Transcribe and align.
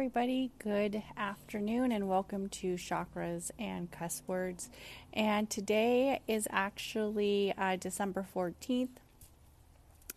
Everybody. 0.00 0.50
Good 0.58 1.02
afternoon, 1.14 1.92
and 1.92 2.08
welcome 2.08 2.48
to 2.48 2.76
Chakras 2.76 3.50
and 3.58 3.90
Cuss 3.90 4.22
Words. 4.26 4.70
And 5.12 5.50
today 5.50 6.22
is 6.26 6.48
actually 6.50 7.52
uh, 7.58 7.76
December 7.76 8.26
14th, 8.34 8.88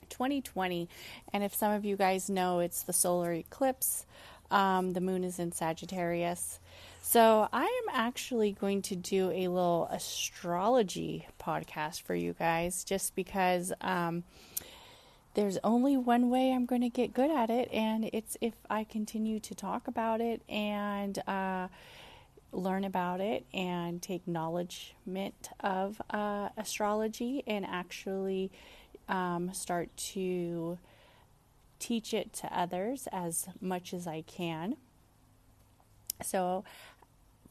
2020. 0.08 0.88
And 1.34 1.44
if 1.44 1.54
some 1.54 1.74
of 1.74 1.84
you 1.84 1.98
guys 1.98 2.30
know, 2.30 2.60
it's 2.60 2.84
the 2.84 2.94
solar 2.94 3.34
eclipse. 3.34 4.06
Um, 4.50 4.94
the 4.94 5.02
moon 5.02 5.26
is 5.26 5.38
in 5.38 5.52
Sagittarius. 5.52 6.62
So, 7.02 7.50
I 7.52 7.66
am 7.66 7.94
actually 7.94 8.54
going 8.54 8.84
to 8.84 8.96
do 8.96 9.32
a 9.32 9.50
little 9.50 9.90
astrology 9.92 11.28
podcast 11.42 12.04
for 12.04 12.16
you 12.16 12.32
guys 12.32 12.86
just 12.86 13.16
because. 13.16 13.74
Um, 13.82 14.24
there's 15.34 15.58
only 15.64 15.98
one 15.98 16.30
way 16.30 16.52
I'm 16.52 16.66
going 16.66 16.82
to 16.82 16.90
get 16.90 17.14
good 17.14 17.32
at 17.32 17.50
it, 17.50 17.70
and 17.72 18.10
it's 18.14 18.38
if 18.40 18.54
I 18.70 18.84
continue 18.84 19.40
to 19.42 19.56
talk 19.56 19.88
about 19.88 20.22
it 20.22 20.42
and 20.48 21.18
uh, 21.28 21.70
learn 22.52 22.84
about 22.84 23.20
it 23.20 23.46
and 23.54 24.02
take 24.02 24.22
acknowledgement 24.22 25.50
of 25.60 26.02
uh, 26.12 26.50
astrology 26.56 27.44
and 27.48 27.66
actually 27.66 28.52
um, 29.10 29.52
start 29.54 29.96
to 29.98 30.78
teach 31.80 32.14
it 32.14 32.32
to 32.34 32.58
others 32.58 33.08
as 33.12 33.48
much 33.60 33.94
as 33.94 34.08
I 34.08 34.22
can. 34.22 34.78
So, 36.22 36.64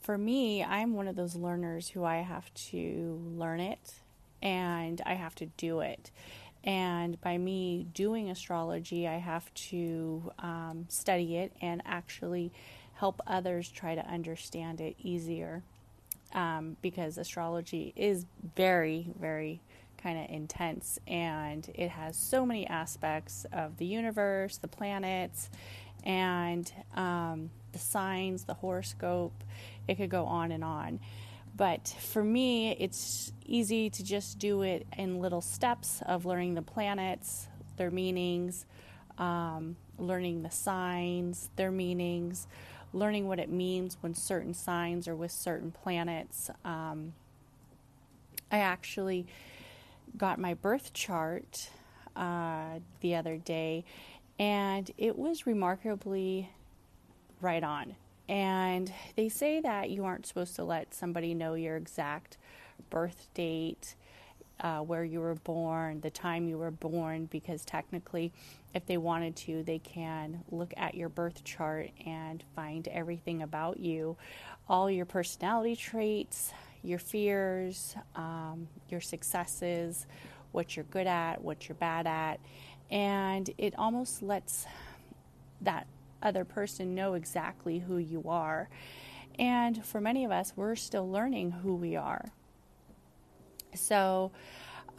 for 0.01 0.17
me, 0.17 0.65
I'm 0.65 0.95
one 0.95 1.07
of 1.07 1.17
those 1.17 1.37
learners 1.37 1.89
who 1.89 2.05
I 2.05 2.17
have 2.19 2.53
to 2.71 3.21
learn 3.37 3.61
it 3.61 3.95
and 4.41 5.01
I 5.07 5.15
have 5.15 5.35
to 5.37 5.47
do 5.47 5.81
it. 5.81 6.11
And 6.65 7.21
by 7.21 7.39
me 7.39 7.87
doing 7.93 8.31
astrology, 8.31 9.09
I 9.09 9.17
have 9.17 9.53
to 9.55 10.33
um, 10.39 10.87
study 10.89 11.37
it 11.37 11.53
and 11.61 11.83
actually 11.85 12.53
help 12.95 13.21
others 13.27 13.69
try 13.69 13.95
to 13.95 14.07
understand 14.07 14.81
it 14.81 14.97
easier. 15.03 15.63
Um, 16.35 16.79
because 16.81 17.19
astrology 17.19 17.93
is 17.95 18.25
very, 18.57 19.11
very 19.21 19.61
kind 20.03 20.19
of 20.19 20.31
intense 20.35 20.99
and 21.07 21.71
it 21.75 21.91
has 21.91 22.17
so 22.17 22.45
many 22.45 22.67
aspects 22.67 23.47
of 23.53 23.77
the 23.77 23.85
universe, 23.85 24.57
the 24.57 24.69
planets, 24.69 25.51
and 26.05 26.73
um, 26.95 27.51
the 27.73 27.79
signs, 27.79 28.45
the 28.45 28.55
horoscope. 28.55 29.33
It 29.87 29.97
could 29.97 30.11
go 30.11 30.25
on 30.25 30.53
and 30.53 30.65
on. 30.65 31.01
But 31.55 31.89
for 31.89 32.25
me, 32.25 32.73
it's 32.73 33.33
easy 33.45 33.91
to 33.91 34.03
just 34.03 34.39
do 34.39 34.63
it 34.63 34.87
in 34.97 35.21
little 35.21 35.43
steps 35.43 36.03
of 36.07 36.25
learning 36.25 36.55
the 36.55 36.63
planets, 36.63 37.49
their 37.77 37.91
meanings, 37.91 38.65
um, 39.19 39.77
learning 39.99 40.43
the 40.43 40.51
signs, 40.51 41.51
their 41.57 41.71
meanings, 41.71 42.47
learning 42.93 43.29
what 43.29 43.39
it 43.39 43.51
means 43.51 43.97
when 44.01 44.15
certain 44.15 44.55
signs 44.55 45.07
are 45.07 45.17
with 45.17 45.31
certain 45.31 45.71
planets. 45.71 46.51
Um, 46.65 47.13
I 48.51 48.59
actually 48.59 49.27
got 50.17 50.39
my 50.39 50.55
birth 50.55 50.93
chart 50.93 51.71
uh, 52.17 52.81
the 53.01 53.15
other 53.15 53.37
day, 53.37 53.85
and 54.39 54.91
it 54.99 55.19
was 55.19 55.47
remarkably 55.47 56.51
right 57.41 57.65
on. 57.65 57.95
And 58.33 58.91
they 59.15 59.29
say 59.29 59.61
that 59.61 59.91
you 59.91 60.07
aren't 60.07 60.25
supposed 60.25 60.57
to 60.57 60.65
let 60.65 60.95
somebody 60.95 61.35
know 61.35 61.53
your 61.53 61.77
exact 61.77 62.39
birth 62.89 63.29
date, 63.35 63.95
uh, 64.61 64.79
where 64.79 65.05
you 65.05 65.21
were 65.21 65.35
born, 65.35 66.01
the 66.01 66.09
time 66.09 66.49
you 66.49 66.57
were 66.57 66.71
born, 66.71 67.27
because 67.27 67.63
technically, 67.63 68.33
if 68.73 68.87
they 68.87 68.97
wanted 68.97 69.37
to, 69.37 69.63
they 69.65 69.81
can 69.81 70.43
look 70.51 70.73
at 70.79 70.95
your 70.95 71.11
birth 71.11 71.45
chart 71.45 71.91
and 72.07 72.43
find 72.57 72.89
everything 72.89 73.43
about 73.43 73.79
you, 73.79 74.17
all 74.67 74.91
your 74.91 75.05
personality 75.05 75.77
traits, 75.77 76.55
your 76.83 76.99
fears, 76.99 77.97
um, 78.17 78.67
your 78.89 79.03
successes, 79.03 80.07
what 80.53 80.75
you're 80.75 80.87
good 80.87 81.07
at, 81.07 81.43
what 81.43 81.69
you're 81.69 81.77
bad 81.77 82.07
at. 82.07 82.41
And 82.91 83.51
it 83.59 83.75
almost 83.77 84.23
lets 84.23 84.65
that 85.61 85.87
other 86.23 86.45
person 86.45 86.95
know 86.95 87.15
exactly 87.15 87.81
who 87.81 87.99
you 87.99 88.25
are. 88.29 88.69
And 89.39 89.85
for 89.85 90.01
many 90.01 90.25
of 90.25 90.31
us, 90.31 90.53
we're 90.57 90.77
still 90.77 91.11
learning 91.11 91.51
who 91.51 91.75
we 91.75 91.97
are. 91.97 92.33
So, 93.75 94.33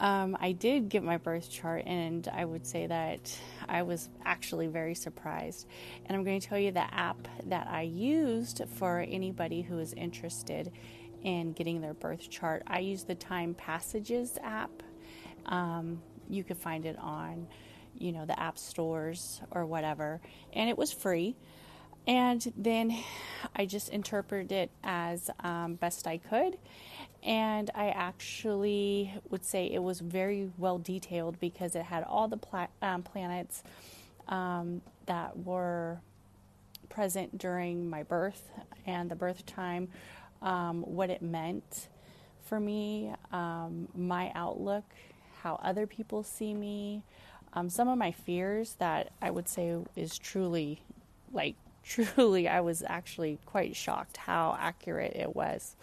um, 0.00 0.36
I 0.40 0.52
did 0.52 0.88
get 0.88 1.04
my 1.04 1.18
birth 1.18 1.48
chart, 1.48 1.84
and 1.86 2.26
I 2.28 2.44
would 2.44 2.66
say 2.66 2.86
that 2.86 3.38
I 3.68 3.82
was 3.82 4.08
actually 4.24 4.66
very 4.66 4.94
surprised. 4.94 5.68
And 6.04 6.16
I'm 6.16 6.24
going 6.24 6.40
to 6.40 6.46
tell 6.46 6.58
you 6.58 6.72
the 6.72 6.92
app 6.92 7.28
that 7.46 7.68
I 7.68 7.82
used 7.82 8.62
for 8.74 9.00
anybody 9.08 9.62
who 9.62 9.78
is 9.78 9.92
interested 9.92 10.72
in 11.22 11.52
getting 11.52 11.80
their 11.80 11.94
birth 11.94 12.28
chart. 12.28 12.64
I 12.66 12.80
use 12.80 13.04
the 13.04 13.14
Time 13.14 13.54
Passages 13.54 14.36
app. 14.42 14.82
Um, 15.46 16.02
you 16.28 16.42
can 16.42 16.56
find 16.56 16.86
it 16.86 16.98
on 16.98 17.46
you 17.98 18.12
know, 18.12 18.24
the 18.24 18.38
app 18.38 18.58
stores 18.58 19.40
or 19.50 19.66
whatever. 19.66 20.20
And 20.52 20.68
it 20.68 20.78
was 20.78 20.92
free. 20.92 21.36
And 22.06 22.52
then 22.56 22.96
I 23.56 23.64
just 23.64 23.88
interpreted 23.88 24.52
it 24.52 24.70
as 24.82 25.30
um, 25.40 25.76
best 25.76 26.06
I 26.06 26.18
could. 26.18 26.58
And 27.22 27.70
I 27.74 27.88
actually 27.88 29.14
would 29.30 29.44
say 29.44 29.66
it 29.66 29.82
was 29.82 30.00
very 30.00 30.50
well 30.58 30.78
detailed 30.78 31.40
because 31.40 31.74
it 31.74 31.84
had 31.84 32.04
all 32.04 32.28
the 32.28 32.36
pla- 32.36 32.66
um, 32.82 33.02
planets 33.02 33.62
um, 34.28 34.82
that 35.06 35.38
were 35.38 36.00
present 36.90 37.38
during 37.38 37.88
my 37.88 38.02
birth 38.02 38.50
and 38.86 39.10
the 39.10 39.16
birth 39.16 39.46
time, 39.46 39.88
um, 40.42 40.82
what 40.82 41.08
it 41.08 41.22
meant 41.22 41.88
for 42.44 42.60
me, 42.60 43.12
um, 43.32 43.88
my 43.96 44.30
outlook, 44.34 44.84
how 45.42 45.58
other 45.62 45.86
people 45.86 46.22
see 46.22 46.52
me, 46.54 47.02
um, 47.54 47.70
some 47.70 47.88
of 47.88 47.96
my 47.96 48.12
fears 48.12 48.74
that 48.78 49.12
I 49.22 49.30
would 49.30 49.48
say 49.48 49.76
is 49.96 50.18
truly, 50.18 50.82
like, 51.32 51.54
truly, 51.84 52.48
I 52.48 52.60
was 52.60 52.82
actually 52.86 53.38
quite 53.46 53.76
shocked 53.76 54.16
how 54.16 54.56
accurate 54.58 55.14
it 55.14 55.34
was. 55.34 55.76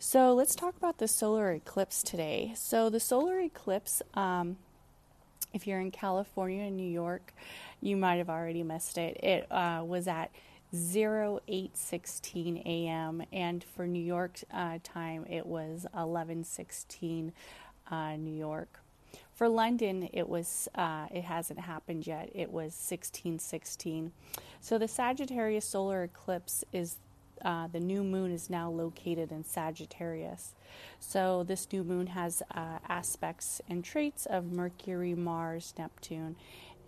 So 0.00 0.32
let's 0.32 0.54
talk 0.54 0.76
about 0.76 0.98
the 0.98 1.08
solar 1.08 1.52
eclipse 1.52 2.02
today. 2.02 2.52
So 2.54 2.88
the 2.88 3.00
solar 3.00 3.40
eclipse, 3.40 4.00
um, 4.14 4.56
if 5.52 5.66
you're 5.66 5.80
in 5.80 5.90
California 5.90 6.64
and 6.64 6.76
New 6.76 6.88
York, 6.88 7.32
you 7.80 7.96
might 7.96 8.16
have 8.16 8.30
already 8.30 8.62
missed 8.62 8.96
it. 8.98 9.16
It 9.22 9.50
uh, 9.50 9.82
was 9.84 10.06
at 10.06 10.30
0816 10.72 12.58
a.m. 12.58 13.22
and 13.32 13.64
for 13.64 13.86
New 13.86 14.02
York 14.02 14.40
uh, 14.52 14.78
time 14.82 15.24
it 15.28 15.46
was 15.46 15.84
1116 15.92 17.32
uh, 17.90 18.16
New 18.16 18.34
York. 18.34 18.80
For 19.34 19.48
London, 19.48 20.08
it 20.12 20.28
was 20.28 20.68
uh, 20.74 21.06
it 21.10 21.24
hasn't 21.24 21.60
happened 21.60 22.06
yet. 22.06 22.30
It 22.34 22.50
was 22.50 22.72
1616. 22.74 24.12
So 24.60 24.78
the 24.78 24.88
Sagittarius 24.88 25.64
solar 25.64 26.02
eclipse 26.02 26.64
is 26.72 26.96
uh, 27.44 27.68
the 27.68 27.80
new 27.80 28.02
moon 28.02 28.32
is 28.32 28.50
now 28.50 28.68
located 28.68 29.30
in 29.30 29.44
Sagittarius. 29.44 30.54
So 30.98 31.44
this 31.44 31.68
new 31.72 31.84
moon 31.84 32.08
has 32.08 32.42
uh, 32.54 32.78
aspects 32.88 33.60
and 33.68 33.84
traits 33.84 34.26
of 34.26 34.50
Mercury, 34.50 35.14
Mars, 35.14 35.72
Neptune, 35.78 36.36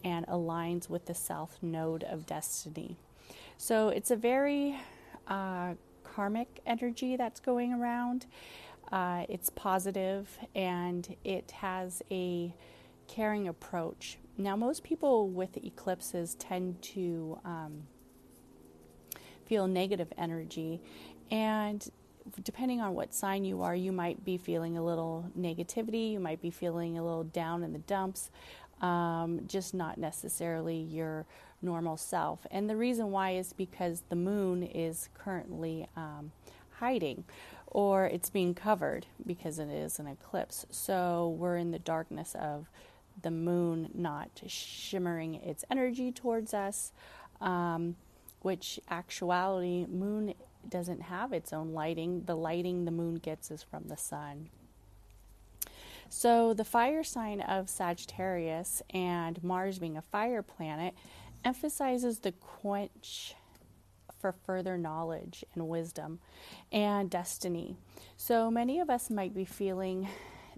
and 0.04 0.26
aligns 0.26 0.88
with 0.88 1.06
the 1.06 1.14
south 1.14 1.58
node 1.62 2.04
of 2.04 2.26
destiny. 2.26 2.96
So 3.56 3.90
it's 3.90 4.10
a 4.10 4.16
very 4.16 4.76
uh, 5.28 5.74
karmic 6.02 6.60
energy 6.66 7.16
that's 7.16 7.40
going 7.40 7.72
around. 7.72 8.26
Uh, 8.92 9.24
it's 9.28 9.50
positive 9.50 10.38
and 10.54 11.16
it 11.24 11.52
has 11.52 12.02
a 12.10 12.54
caring 13.06 13.46
approach. 13.48 14.18
Now, 14.36 14.56
most 14.56 14.82
people 14.82 15.28
with 15.28 15.56
eclipses 15.56 16.34
tend 16.34 16.82
to 16.82 17.38
um, 17.44 17.82
feel 19.46 19.68
negative 19.68 20.12
energy, 20.18 20.80
and 21.30 21.88
depending 22.42 22.80
on 22.80 22.94
what 22.94 23.14
sign 23.14 23.44
you 23.44 23.62
are, 23.62 23.74
you 23.74 23.92
might 23.92 24.24
be 24.24 24.36
feeling 24.38 24.76
a 24.76 24.82
little 24.84 25.30
negativity, 25.38 26.12
you 26.12 26.20
might 26.20 26.40
be 26.40 26.50
feeling 26.50 26.98
a 26.98 27.04
little 27.04 27.24
down 27.24 27.62
in 27.62 27.72
the 27.72 27.78
dumps. 27.80 28.30
um, 28.80 29.40
just 29.46 29.74
not 29.74 29.98
necessarily 29.98 30.76
your 30.76 31.26
normal 31.62 31.96
self. 31.96 32.46
And 32.50 32.68
the 32.68 32.76
reason 32.76 33.10
why 33.10 33.32
is 33.32 33.52
because 33.52 34.02
the 34.08 34.16
moon 34.16 34.62
is 34.62 35.08
currently 35.14 35.86
um, 35.96 36.32
hiding 36.78 37.24
or 37.70 38.06
it's 38.06 38.30
being 38.30 38.54
covered 38.54 39.06
because 39.24 39.58
it 39.58 39.68
is 39.68 39.98
an 39.98 40.06
eclipse. 40.06 40.66
So 40.70 41.36
we're 41.38 41.56
in 41.56 41.70
the 41.70 41.78
darkness 41.78 42.34
of 42.34 42.68
the 43.22 43.30
moon 43.30 43.90
not 43.94 44.30
shimmering 44.46 45.36
its 45.36 45.64
energy 45.70 46.10
towards 46.10 46.52
us, 46.52 46.92
um, 47.40 47.96
which 48.42 48.80
actuality, 48.88 49.86
moon 49.86 50.34
doesn't 50.68 51.02
have 51.02 51.32
its 51.32 51.52
own 51.52 51.72
lighting. 51.72 52.24
The 52.24 52.36
lighting 52.36 52.84
the 52.84 52.90
moon 52.90 53.16
gets 53.16 53.50
is 53.50 53.62
from 53.62 53.84
the 53.88 53.96
sun. 53.96 54.48
So, 56.12 56.54
the 56.54 56.64
fire 56.64 57.04
sign 57.04 57.40
of 57.40 57.70
Sagittarius 57.70 58.82
and 58.90 59.42
Mars 59.44 59.78
being 59.78 59.96
a 59.96 60.02
fire 60.02 60.42
planet 60.42 60.94
emphasizes 61.44 62.18
the 62.18 62.32
quench 62.32 63.36
for 64.20 64.32
further 64.44 64.76
knowledge 64.76 65.44
and 65.54 65.68
wisdom 65.68 66.18
and 66.70 67.10
destiny. 67.10 67.76
So, 68.16 68.50
many 68.50 68.78
of 68.80 68.90
us 68.90 69.10
might 69.10 69.34
be 69.34 69.44
feeling 69.44 70.08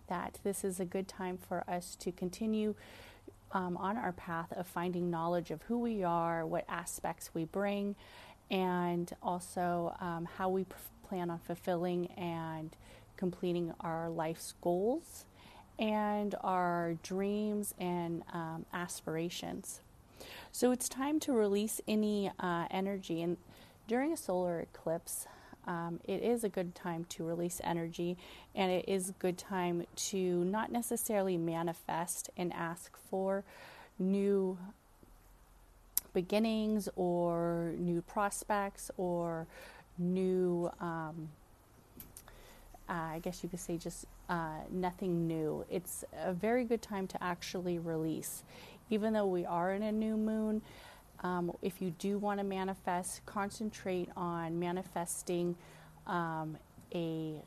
that 0.09 0.39
this 0.43 0.65
is 0.65 0.81
a 0.81 0.85
good 0.85 1.09
time 1.09 1.39
for 1.39 1.65
us 1.69 1.97
to 2.01 2.13
continue 2.13 2.75
um, 3.53 3.77
on 3.77 3.97
our 3.97 4.13
path 4.13 4.53
of 4.53 4.67
finding 4.67 5.11
knowledge 5.11 5.51
of 5.51 5.63
who 5.63 5.79
we 5.79 6.03
are, 6.03 6.45
what 6.47 6.65
aspects 6.69 7.31
we 7.35 7.45
bring, 7.45 7.95
and 8.51 9.13
also 9.23 9.95
um, 10.01 10.29
how 10.37 10.49
we 10.49 10.67
plan 11.09 11.31
on 11.31 11.39
fulfilling 11.39 12.07
and 12.13 12.77
completing 13.17 13.73
our 13.81 14.11
life's 14.11 14.55
goals 14.61 15.25
and 15.79 16.35
our 16.43 16.95
dreams 17.03 17.75
and 17.79 18.23
um, 18.33 18.67
aspirations. 18.73 19.81
So 20.51 20.71
it's 20.71 20.89
time 20.89 21.19
to 21.21 21.33
release 21.33 21.81
any 21.89 22.31
uh, 22.39 22.67
energy. 22.71 23.23
And 23.23 23.37
during 23.87 24.13
a 24.13 24.17
solar 24.17 24.61
eclipse, 24.61 25.27
um, 25.67 26.01
it 26.05 26.23
is 26.23 26.43
a 26.43 26.49
good 26.49 26.75
time 26.75 27.05
to 27.11 27.25
release 27.25 27.61
energy, 27.63 28.17
and 28.55 28.73
it 28.73 28.85
is 28.89 29.11
a 29.11 29.13
good 29.13 29.39
time 29.39 29.87
to 29.95 30.45
not 30.45 30.73
necessarily 30.73 31.37
manifest 31.37 32.31
and 32.37 32.53
ask 32.53 32.97
for 33.11 33.45
new 33.99 34.59
beginnings 36.13 36.89
or 36.97 37.75
new 37.79 38.03
prospects 38.03 38.91
or 38.97 39.47
new, 39.99 40.71
um, 40.81 41.29
uh, 42.89 42.93
I 42.93 43.21
guess 43.23 43.43
you 43.43 43.49
could 43.49 43.61
say, 43.61 43.79
just 43.79 44.07
uh, 44.29 44.59
nothing 44.71 45.27
new. 45.27 45.65
It's 45.71 46.05
a 46.25 46.33
very 46.33 46.65
good 46.65 46.83
time 46.83 47.07
to 47.09 47.23
actually 47.23 47.79
release. 47.79 48.43
Even 48.91 49.13
though 49.13 49.27
we 49.27 49.47
are 49.47 49.73
in 49.73 49.83
a 49.83 49.93
new 49.93 50.17
moon, 50.17 50.61
um, 51.23 51.53
if 51.63 51.81
you 51.81 51.91
do 51.99 52.19
want 52.19 52.41
to 52.41 52.45
manifest, 52.45 53.25
concentrate 53.27 54.09
on 54.17 54.59
manifesting 54.59 55.57
um, 56.07 56.57
a 56.95 57.43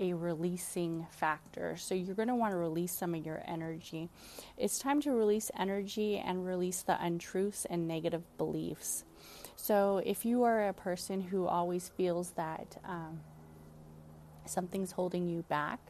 a 0.00 0.12
releasing 0.12 1.06
factor. 1.10 1.76
So 1.76 1.92
you're 1.94 2.14
going 2.14 2.28
to 2.28 2.34
want 2.34 2.52
to 2.52 2.56
release 2.56 2.92
some 2.92 3.16
of 3.16 3.26
your 3.26 3.42
energy. 3.46 4.08
It's 4.56 4.78
time 4.78 5.00
to 5.02 5.10
release 5.10 5.50
energy 5.58 6.18
and 6.18 6.46
release 6.46 6.82
the 6.82 7.02
untruths 7.04 7.64
and 7.64 7.88
negative 7.88 8.22
beliefs. 8.38 9.04
So 9.56 10.00
if 10.06 10.24
you 10.24 10.44
are 10.44 10.68
a 10.68 10.72
person 10.72 11.20
who 11.20 11.46
always 11.46 11.88
feels 11.88 12.30
that 12.32 12.76
um, 12.84 13.20
something's 14.46 14.92
holding 14.92 15.28
you 15.28 15.42
back, 15.48 15.80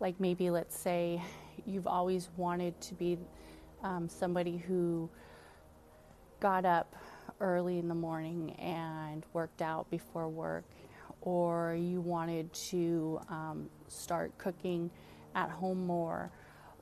like 0.00 0.20
maybe 0.20 0.50
let's 0.50 0.78
say 0.78 1.22
you've 1.64 1.86
always 1.86 2.28
wanted 2.36 2.78
to 2.82 2.94
be 2.94 3.18
um, 3.82 4.08
somebody 4.08 4.58
who 4.58 5.08
got 6.40 6.64
up 6.64 6.96
early 7.40 7.78
in 7.78 7.88
the 7.88 7.94
morning 7.94 8.52
and 8.58 9.24
worked 9.32 9.62
out 9.62 9.90
before 9.90 10.28
work, 10.28 10.64
or 11.20 11.74
you 11.78 12.00
wanted 12.00 12.52
to 12.52 13.20
um, 13.28 13.68
start 13.88 14.36
cooking 14.38 14.90
at 15.34 15.50
home 15.50 15.86
more, 15.86 16.30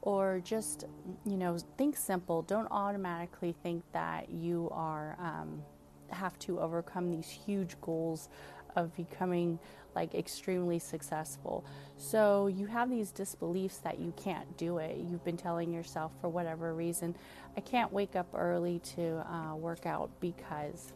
or 0.03 0.41
just, 0.45 0.85
you 1.27 1.37
know, 1.37 1.59
think 1.77 1.97
simple. 1.97 2.43
Don't 2.43 2.69
automatically 2.71 3.55
think 3.63 3.83
that 3.93 4.31
you 4.31 4.69
are 4.73 5.17
um, 5.21 5.63
have 6.11 6.39
to 6.39 6.59
overcome 6.61 7.11
these 7.11 7.29
huge 7.29 7.79
goals 7.81 8.29
of 8.77 8.95
becoming 8.97 9.59
like 9.99 10.15
extremely 10.15 10.79
successful. 10.79 11.65
So 11.97 12.47
you 12.47 12.67
have 12.67 12.89
these 12.89 13.11
disbeliefs 13.11 13.79
that 13.79 13.99
you 13.99 14.13
can't 14.17 14.57
do 14.57 14.79
it. 14.79 14.97
You've 14.97 15.25
been 15.25 15.37
telling 15.37 15.73
yourself 15.73 16.13
for 16.21 16.29
whatever 16.29 16.73
reason, 16.73 17.17
I 17.57 17.61
can't 17.63 17.93
wake 17.93 18.15
up 18.15 18.29
early 18.33 18.79
to 18.95 19.27
uh, 19.29 19.57
work 19.57 19.87
out 19.87 20.11
because, 20.21 20.93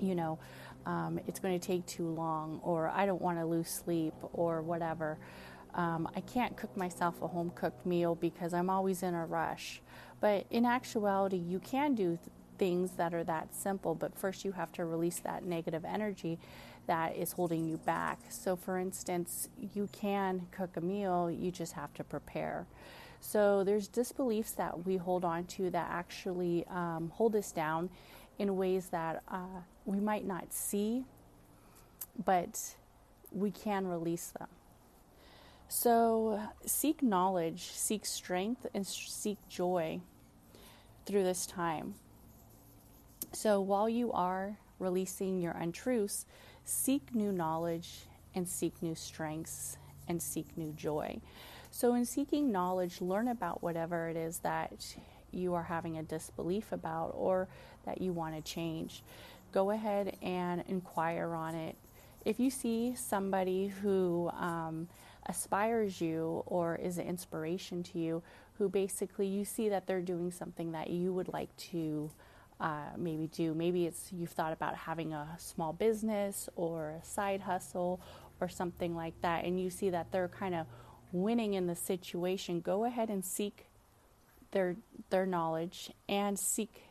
you 0.00 0.14
know, 0.14 0.38
um, 0.86 1.20
it's 1.26 1.38
going 1.38 1.60
to 1.60 1.66
take 1.66 1.84
too 1.84 2.08
long, 2.08 2.60
or 2.62 2.88
I 2.88 3.04
don't 3.04 3.20
want 3.20 3.38
to 3.38 3.44
lose 3.44 3.68
sleep, 3.68 4.14
or 4.32 4.62
whatever. 4.62 5.18
Um, 5.74 6.08
I 6.16 6.22
can't 6.22 6.56
cook 6.56 6.74
myself 6.74 7.20
a 7.20 7.28
home 7.28 7.52
cooked 7.54 7.84
meal 7.84 8.14
because 8.14 8.54
I'm 8.54 8.70
always 8.70 9.02
in 9.02 9.14
a 9.14 9.26
rush. 9.26 9.82
But 10.20 10.46
in 10.48 10.64
actuality, 10.64 11.36
you 11.36 11.58
can 11.58 11.94
do 11.94 12.16
th- 12.16 12.20
things 12.56 12.92
that 12.92 13.12
are 13.12 13.24
that 13.24 13.54
simple, 13.54 13.94
but 13.94 14.18
first 14.18 14.44
you 14.44 14.52
have 14.52 14.72
to 14.72 14.86
release 14.86 15.18
that 15.20 15.44
negative 15.44 15.84
energy 15.84 16.38
that 16.86 17.16
is 17.16 17.32
holding 17.32 17.66
you 17.66 17.76
back. 17.78 18.18
So, 18.28 18.56
for 18.56 18.78
instance, 18.78 19.48
you 19.74 19.88
can 19.92 20.46
cook 20.50 20.76
a 20.76 20.80
meal, 20.80 21.30
you 21.30 21.50
just 21.50 21.72
have 21.74 21.92
to 21.94 22.04
prepare. 22.04 22.66
So, 23.20 23.64
there's 23.64 23.88
disbeliefs 23.88 24.52
that 24.52 24.86
we 24.86 24.96
hold 24.96 25.24
on 25.24 25.44
to 25.44 25.70
that 25.70 25.88
actually 25.90 26.66
um, 26.68 27.12
hold 27.14 27.36
us 27.36 27.52
down 27.52 27.90
in 28.38 28.56
ways 28.56 28.88
that 28.88 29.22
uh, 29.28 29.60
we 29.84 30.00
might 30.00 30.26
not 30.26 30.52
see, 30.52 31.04
but 32.24 32.74
we 33.32 33.50
can 33.50 33.86
release 33.86 34.32
them. 34.38 34.48
So, 35.68 36.40
seek 36.66 37.02
knowledge, 37.02 37.70
seek 37.72 38.04
strength, 38.06 38.66
and 38.74 38.86
seek 38.86 39.38
joy 39.48 40.00
through 41.06 41.24
this 41.24 41.46
time. 41.46 41.94
So 43.32 43.60
while 43.60 43.88
you 43.88 44.12
are 44.12 44.58
releasing 44.78 45.40
your 45.40 45.52
untruths, 45.52 46.26
seek 46.70 47.14
new 47.14 47.32
knowledge 47.32 48.06
and 48.34 48.48
seek 48.48 48.80
new 48.82 48.94
strengths 48.94 49.76
and 50.08 50.22
seek 50.22 50.56
new 50.56 50.72
joy. 50.72 51.20
So, 51.70 51.94
in 51.94 52.04
seeking 52.04 52.50
knowledge, 52.50 53.00
learn 53.00 53.28
about 53.28 53.62
whatever 53.62 54.08
it 54.08 54.16
is 54.16 54.38
that 54.38 54.96
you 55.32 55.54
are 55.54 55.62
having 55.64 55.98
a 55.98 56.02
disbelief 56.02 56.72
about 56.72 57.12
or 57.14 57.48
that 57.84 58.00
you 58.00 58.12
want 58.12 58.34
to 58.34 58.42
change. 58.42 59.02
Go 59.52 59.70
ahead 59.70 60.16
and 60.22 60.64
inquire 60.68 61.34
on 61.34 61.54
it. 61.54 61.76
If 62.24 62.38
you 62.38 62.50
see 62.50 62.94
somebody 62.94 63.68
who 63.68 64.30
um, 64.34 64.88
aspires 65.26 66.00
you 66.00 66.42
or 66.46 66.76
is 66.76 66.98
an 66.98 67.06
inspiration 67.06 67.82
to 67.84 67.98
you, 67.98 68.22
who 68.58 68.68
basically 68.68 69.26
you 69.26 69.44
see 69.44 69.68
that 69.70 69.86
they're 69.86 70.02
doing 70.02 70.30
something 70.30 70.72
that 70.72 70.90
you 70.90 71.12
would 71.12 71.28
like 71.28 71.56
to 71.56 72.10
uh, 72.60 72.90
maybe 72.96 73.26
do. 73.26 73.54
Maybe 73.54 73.86
it's 73.86 74.12
you've 74.12 74.30
thought 74.30 74.52
about 74.52 74.76
having 74.76 75.12
a 75.12 75.28
small 75.38 75.72
business 75.72 76.48
or 76.56 77.00
a 77.02 77.04
side 77.04 77.40
hustle 77.40 78.00
or 78.40 78.48
something 78.48 78.94
like 78.94 79.20
that, 79.22 79.44
and 79.44 79.60
you 79.60 79.70
see 79.70 79.90
that 79.90 80.12
they're 80.12 80.28
kind 80.28 80.54
of 80.54 80.66
winning 81.12 81.54
in 81.54 81.66
the 81.66 81.74
situation. 81.74 82.60
Go 82.60 82.84
ahead 82.84 83.10
and 83.10 83.24
seek 83.24 83.66
their 84.52 84.76
their 85.10 85.26
knowledge 85.26 85.90
and 86.08 86.38
seek 86.38 86.84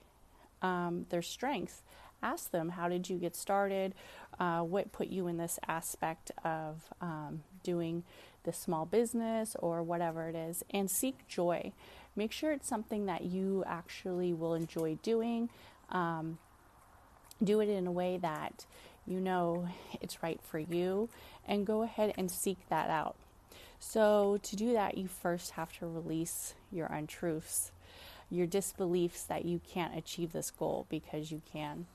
um, 0.61 1.05
their 1.09 1.21
strengths. 1.21 1.81
Ask 2.21 2.51
them, 2.51 2.69
how 2.69 2.89
did 2.89 3.09
you 3.09 3.17
get 3.17 3.35
started? 3.35 3.95
Uh, 4.39 4.59
what 4.61 4.91
put 4.91 5.07
you 5.07 5.27
in 5.27 5.37
this 5.37 5.57
aspect 5.67 6.31
of 6.43 6.81
um, 6.99 7.43
doing 7.63 8.03
this 8.43 8.57
small 8.57 8.85
business 8.85 9.55
or 9.59 9.83
whatever 9.83 10.27
it 10.27 10.35
is? 10.35 10.63
And 10.71 10.91
seek 10.91 11.27
joy. 11.27 11.71
Make 12.15 12.31
sure 12.31 12.51
it's 12.51 12.67
something 12.67 13.05
that 13.05 13.25
you 13.25 13.63
actually 13.65 14.33
will 14.33 14.53
enjoy 14.53 14.97
doing. 15.01 15.49
Um, 15.89 16.37
do 17.43 17.59
it 17.61 17.69
in 17.69 17.87
a 17.87 17.91
way 17.91 18.17
that 18.17 18.65
you 19.07 19.19
know 19.19 19.69
it's 20.01 20.21
right 20.21 20.39
for 20.43 20.59
you, 20.59 21.09
and 21.47 21.65
go 21.65 21.83
ahead 21.83 22.13
and 22.17 22.29
seek 22.29 22.57
that 22.69 22.89
out. 22.89 23.15
So, 23.79 24.39
to 24.43 24.55
do 24.55 24.73
that, 24.73 24.97
you 24.97 25.07
first 25.07 25.51
have 25.51 25.71
to 25.79 25.87
release 25.87 26.53
your 26.71 26.87
untruths, 26.87 27.71
your 28.29 28.45
disbeliefs 28.45 29.23
that 29.23 29.45
you 29.45 29.61
can't 29.67 29.97
achieve 29.97 30.33
this 30.33 30.51
goal 30.51 30.85
because 30.89 31.31
you 31.31 31.41
can. 31.51 31.85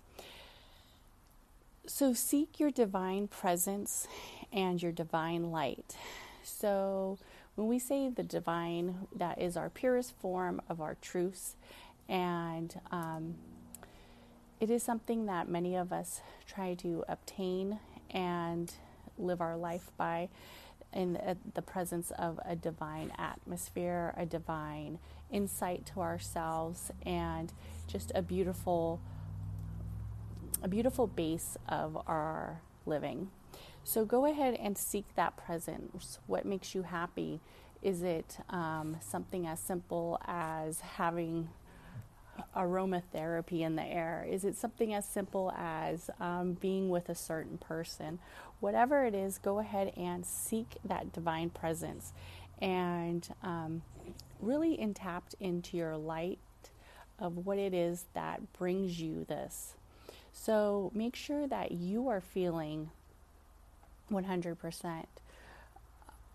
So, 1.87 2.15
seek 2.15 2.59
your 2.59 2.71
divine 2.71 3.29
presence 3.29 4.09
and 4.51 4.83
your 4.83 4.93
divine 4.93 5.51
light. 5.51 5.97
So, 6.43 7.19
when 7.55 7.69
we 7.69 7.79
say 7.79 8.09
the 8.09 8.23
divine, 8.23 9.07
that 9.15 9.41
is 9.41 9.57
our 9.57 9.71
purest 9.71 10.15
form 10.19 10.61
of 10.69 10.81
our 10.81 10.97
truths, 11.01 11.57
and 12.09 12.81
um, 12.91 13.35
it 14.61 14.71
is 14.71 14.83
something 14.83 15.27
that 15.27 15.49
many 15.49 15.77
of 15.77 15.93
us 15.93 16.21
try 16.47 16.75
to 16.75 17.05
obtain 17.09 17.79
and 18.11 18.73
live 19.19 19.41
our 19.41 19.57
life 19.57 19.91
by. 19.97 20.29
in 20.93 21.19
the 21.55 21.63
presence 21.63 22.13
of 22.13 22.39
a 22.45 22.55
divine 22.55 23.11
atmosphere, 23.19 24.15
a 24.17 24.25
divine 24.25 24.99
insight 25.31 25.85
to 25.85 26.01
ourselves, 26.01 26.93
and 27.05 27.53
just 27.89 28.13
a 28.15 28.23
beautiful, 28.23 29.01
a 30.63 30.69
beautiful 30.69 31.09
base 31.09 31.57
of 31.69 31.97
our 32.07 32.61
living. 32.87 33.29
So 33.85 34.07
go 34.07 34.25
ahead 34.25 34.55
and 34.55 34.79
seek 34.79 35.05
that 35.15 35.37
presence. 35.37 36.19
What 36.27 36.47
makes 36.47 36.75
you 36.75 36.83
happy? 36.83 37.41
Is 37.83 38.03
it 38.03 38.39
um, 38.49 38.97
something 39.01 39.47
as 39.47 39.61
simple 39.61 40.19
as 40.27 40.81
having 40.81 41.51
aromatherapy 42.57 43.61
in 43.61 43.77
the 43.77 43.85
air? 43.85 44.27
Is 44.29 44.45
it 44.45 44.57
something 44.57 44.95
as 44.95 45.07
simple 45.07 45.53
as 45.57 46.09
um, 46.19 46.55
being 46.55 46.89
with 46.89 47.11
a 47.11 47.15
certain 47.15 47.59
person? 47.59 48.19
Whatever 48.61 49.05
it 49.05 49.15
is, 49.15 49.37
go 49.37 49.59
ahead 49.59 49.93
and 49.99 50.25
seek 50.25 50.77
that 50.85 51.13
divine 51.13 51.51
presence 51.51 52.15
and 52.63 53.29
um, 53.43 53.83
really 54.41 54.81
in 54.81 54.95
tapped 54.95 55.35
into 55.41 55.77
your 55.77 55.97
light 55.97 56.39
of 57.19 57.45
what 57.45 57.59
it 57.59 57.75
is 57.75 58.07
that 58.15 58.53
brings 58.55 58.99
you 58.99 59.25
this. 59.25 59.75
So 60.33 60.91
make 60.95 61.15
sure 61.15 61.47
that 61.47 61.73
you 61.73 62.09
are 62.09 62.21
feeling 62.21 62.91
100% 64.11 65.05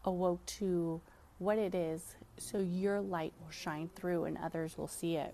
awoke 0.06 0.46
to 0.46 1.02
what 1.38 1.58
it 1.58 1.74
is 1.74 2.16
so 2.38 2.60
your 2.60 3.02
light 3.02 3.34
will 3.42 3.52
shine 3.52 3.90
through 3.96 4.26
and 4.26 4.38
others 4.38 4.78
will 4.78 4.88
see 4.88 5.16
it. 5.16 5.34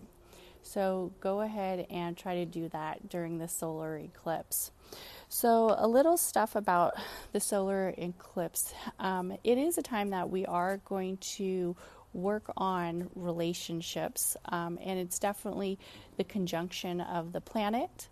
So 0.61 1.11
go 1.19 1.41
ahead 1.41 1.85
and 1.91 2.17
try 2.17 2.35
to 2.35 2.45
do 2.45 2.69
that 2.69 3.09
during 3.09 3.37
the 3.37 3.47
solar 3.47 3.97
eclipse. 3.97 4.71
So, 5.29 5.75
a 5.77 5.87
little 5.87 6.17
stuff 6.17 6.55
about 6.55 6.95
the 7.31 7.39
solar 7.39 7.93
eclipse. 7.97 8.73
Um, 8.99 9.37
it 9.43 9.57
is 9.57 9.77
a 9.77 9.81
time 9.81 10.09
that 10.09 10.29
we 10.29 10.45
are 10.45 10.77
going 10.77 11.17
to 11.17 11.75
work 12.13 12.51
on 12.57 13.09
relationships, 13.15 14.37
um, 14.45 14.79
and 14.81 14.99
it's 14.99 15.19
definitely 15.19 15.77
the 16.17 16.23
conjunction 16.23 17.01
of 17.01 17.33
the 17.33 17.41
planet 17.41 18.07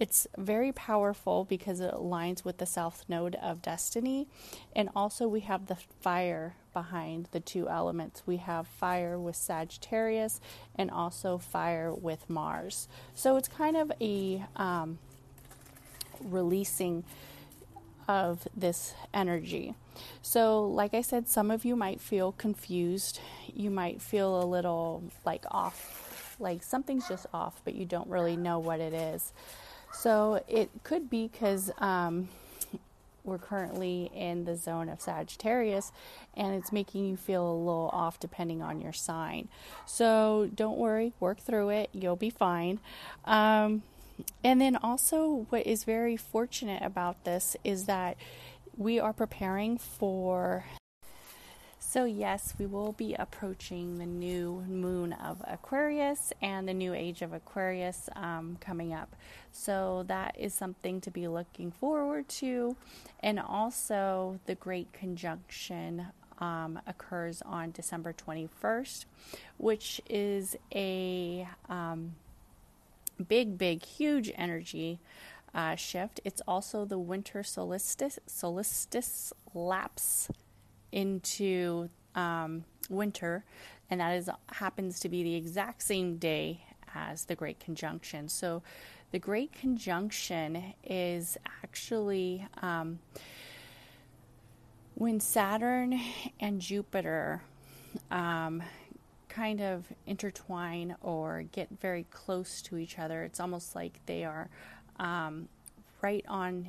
it's 0.00 0.26
very 0.38 0.72
powerful 0.72 1.44
because 1.44 1.80
it 1.80 1.92
aligns 1.92 2.42
with 2.42 2.56
the 2.56 2.64
south 2.64 3.04
node 3.06 3.34
of 3.36 3.60
destiny. 3.60 4.26
And 4.74 4.88
also, 4.96 5.28
we 5.28 5.40
have 5.40 5.66
the 5.66 5.76
fire 5.76 6.56
behind 6.72 7.28
the 7.32 7.40
two 7.40 7.68
elements. 7.68 8.22
We 8.24 8.38
have 8.38 8.66
fire 8.66 9.18
with 9.18 9.36
Sagittarius 9.36 10.40
and 10.74 10.90
also 10.90 11.36
fire 11.36 11.92
with 11.92 12.30
Mars. 12.30 12.88
So 13.14 13.36
it's 13.36 13.48
kind 13.48 13.76
of 13.76 13.92
a 14.00 14.42
um, 14.56 14.98
releasing 16.24 17.04
of 18.08 18.48
this 18.56 18.94
energy. 19.12 19.74
So, 20.22 20.64
like 20.64 20.94
I 20.94 21.02
said, 21.02 21.28
some 21.28 21.50
of 21.50 21.66
you 21.66 21.76
might 21.76 22.00
feel 22.00 22.32
confused. 22.32 23.20
You 23.54 23.70
might 23.70 24.00
feel 24.00 24.42
a 24.42 24.46
little 24.46 25.02
like 25.26 25.44
off, 25.50 26.36
like 26.40 26.62
something's 26.62 27.06
just 27.06 27.26
off, 27.34 27.60
but 27.64 27.74
you 27.74 27.84
don't 27.84 28.08
really 28.08 28.36
know 28.36 28.58
what 28.58 28.80
it 28.80 28.94
is. 28.94 29.32
So 29.92 30.42
it 30.48 30.70
could 30.82 31.10
be 31.10 31.28
because 31.28 31.70
um, 31.78 32.28
we're 33.24 33.38
currently 33.38 34.10
in 34.14 34.44
the 34.44 34.56
zone 34.56 34.88
of 34.88 35.00
Sagittarius 35.00 35.92
and 36.34 36.54
it's 36.54 36.72
making 36.72 37.06
you 37.06 37.16
feel 37.16 37.46
a 37.46 37.54
little 37.54 37.90
off 37.92 38.18
depending 38.18 38.62
on 38.62 38.80
your 38.80 38.92
sign. 38.92 39.48
So 39.86 40.50
don't 40.54 40.78
worry, 40.78 41.12
work 41.20 41.40
through 41.40 41.70
it, 41.70 41.90
you'll 41.92 42.16
be 42.16 42.30
fine. 42.30 42.80
Um, 43.24 43.82
and 44.44 44.60
then 44.60 44.76
also, 44.76 45.46
what 45.48 45.66
is 45.66 45.84
very 45.84 46.16
fortunate 46.16 46.82
about 46.82 47.24
this 47.24 47.56
is 47.64 47.86
that 47.86 48.16
we 48.76 48.98
are 49.00 49.12
preparing 49.12 49.78
for 49.78 50.64
so, 51.92 52.04
yes, 52.04 52.54
we 52.56 52.66
will 52.66 52.92
be 52.92 53.14
approaching 53.14 53.98
the 53.98 54.06
new 54.06 54.64
moon 54.68 55.12
of 55.12 55.42
Aquarius 55.44 56.32
and 56.40 56.68
the 56.68 56.72
new 56.72 56.94
age 56.94 57.20
of 57.20 57.32
Aquarius 57.32 58.08
um, 58.14 58.58
coming 58.60 58.92
up. 58.94 59.16
So, 59.50 60.04
that 60.06 60.36
is 60.38 60.54
something 60.54 61.00
to 61.00 61.10
be 61.10 61.26
looking 61.26 61.72
forward 61.72 62.28
to. 62.28 62.76
And 63.18 63.40
also, 63.40 64.38
the 64.46 64.54
Great 64.54 64.92
Conjunction 64.92 66.06
um, 66.38 66.78
occurs 66.86 67.42
on 67.42 67.72
December 67.72 68.12
21st, 68.12 69.06
which 69.58 70.00
is 70.08 70.54
a 70.72 71.48
um, 71.68 72.14
big, 73.26 73.58
big, 73.58 73.82
huge 73.82 74.30
energy. 74.36 75.00
Uh, 75.52 75.74
shift. 75.74 76.20
It's 76.24 76.40
also 76.46 76.84
the 76.84 76.96
winter 76.96 77.42
solstice, 77.42 78.20
solstice 78.28 79.32
lapse 79.52 80.28
into 80.92 81.88
um, 82.14 82.64
winter, 82.88 83.44
and 83.90 84.00
that 84.00 84.12
is 84.12 84.30
happens 84.52 85.00
to 85.00 85.08
be 85.08 85.22
the 85.22 85.34
exact 85.34 85.82
same 85.82 86.16
day 86.16 86.64
as 86.94 87.24
the 87.24 87.34
Great 87.34 87.60
Conjunction. 87.60 88.28
So, 88.28 88.62
the 89.12 89.18
Great 89.18 89.52
Conjunction 89.52 90.74
is 90.84 91.36
actually 91.62 92.46
um, 92.62 92.98
when 94.94 95.18
Saturn 95.18 96.00
and 96.40 96.60
Jupiter 96.60 97.42
um, 98.10 98.62
kind 99.28 99.60
of 99.60 99.84
intertwine 100.06 100.94
or 101.00 101.44
get 101.52 101.68
very 101.80 102.04
close 102.10 102.60
to 102.62 102.76
each 102.76 102.98
other. 102.98 103.22
It's 103.22 103.40
almost 103.40 103.74
like 103.74 104.00
they 104.06 104.24
are 104.24 104.48
um, 104.98 105.48
right 106.02 106.24
on 106.28 106.68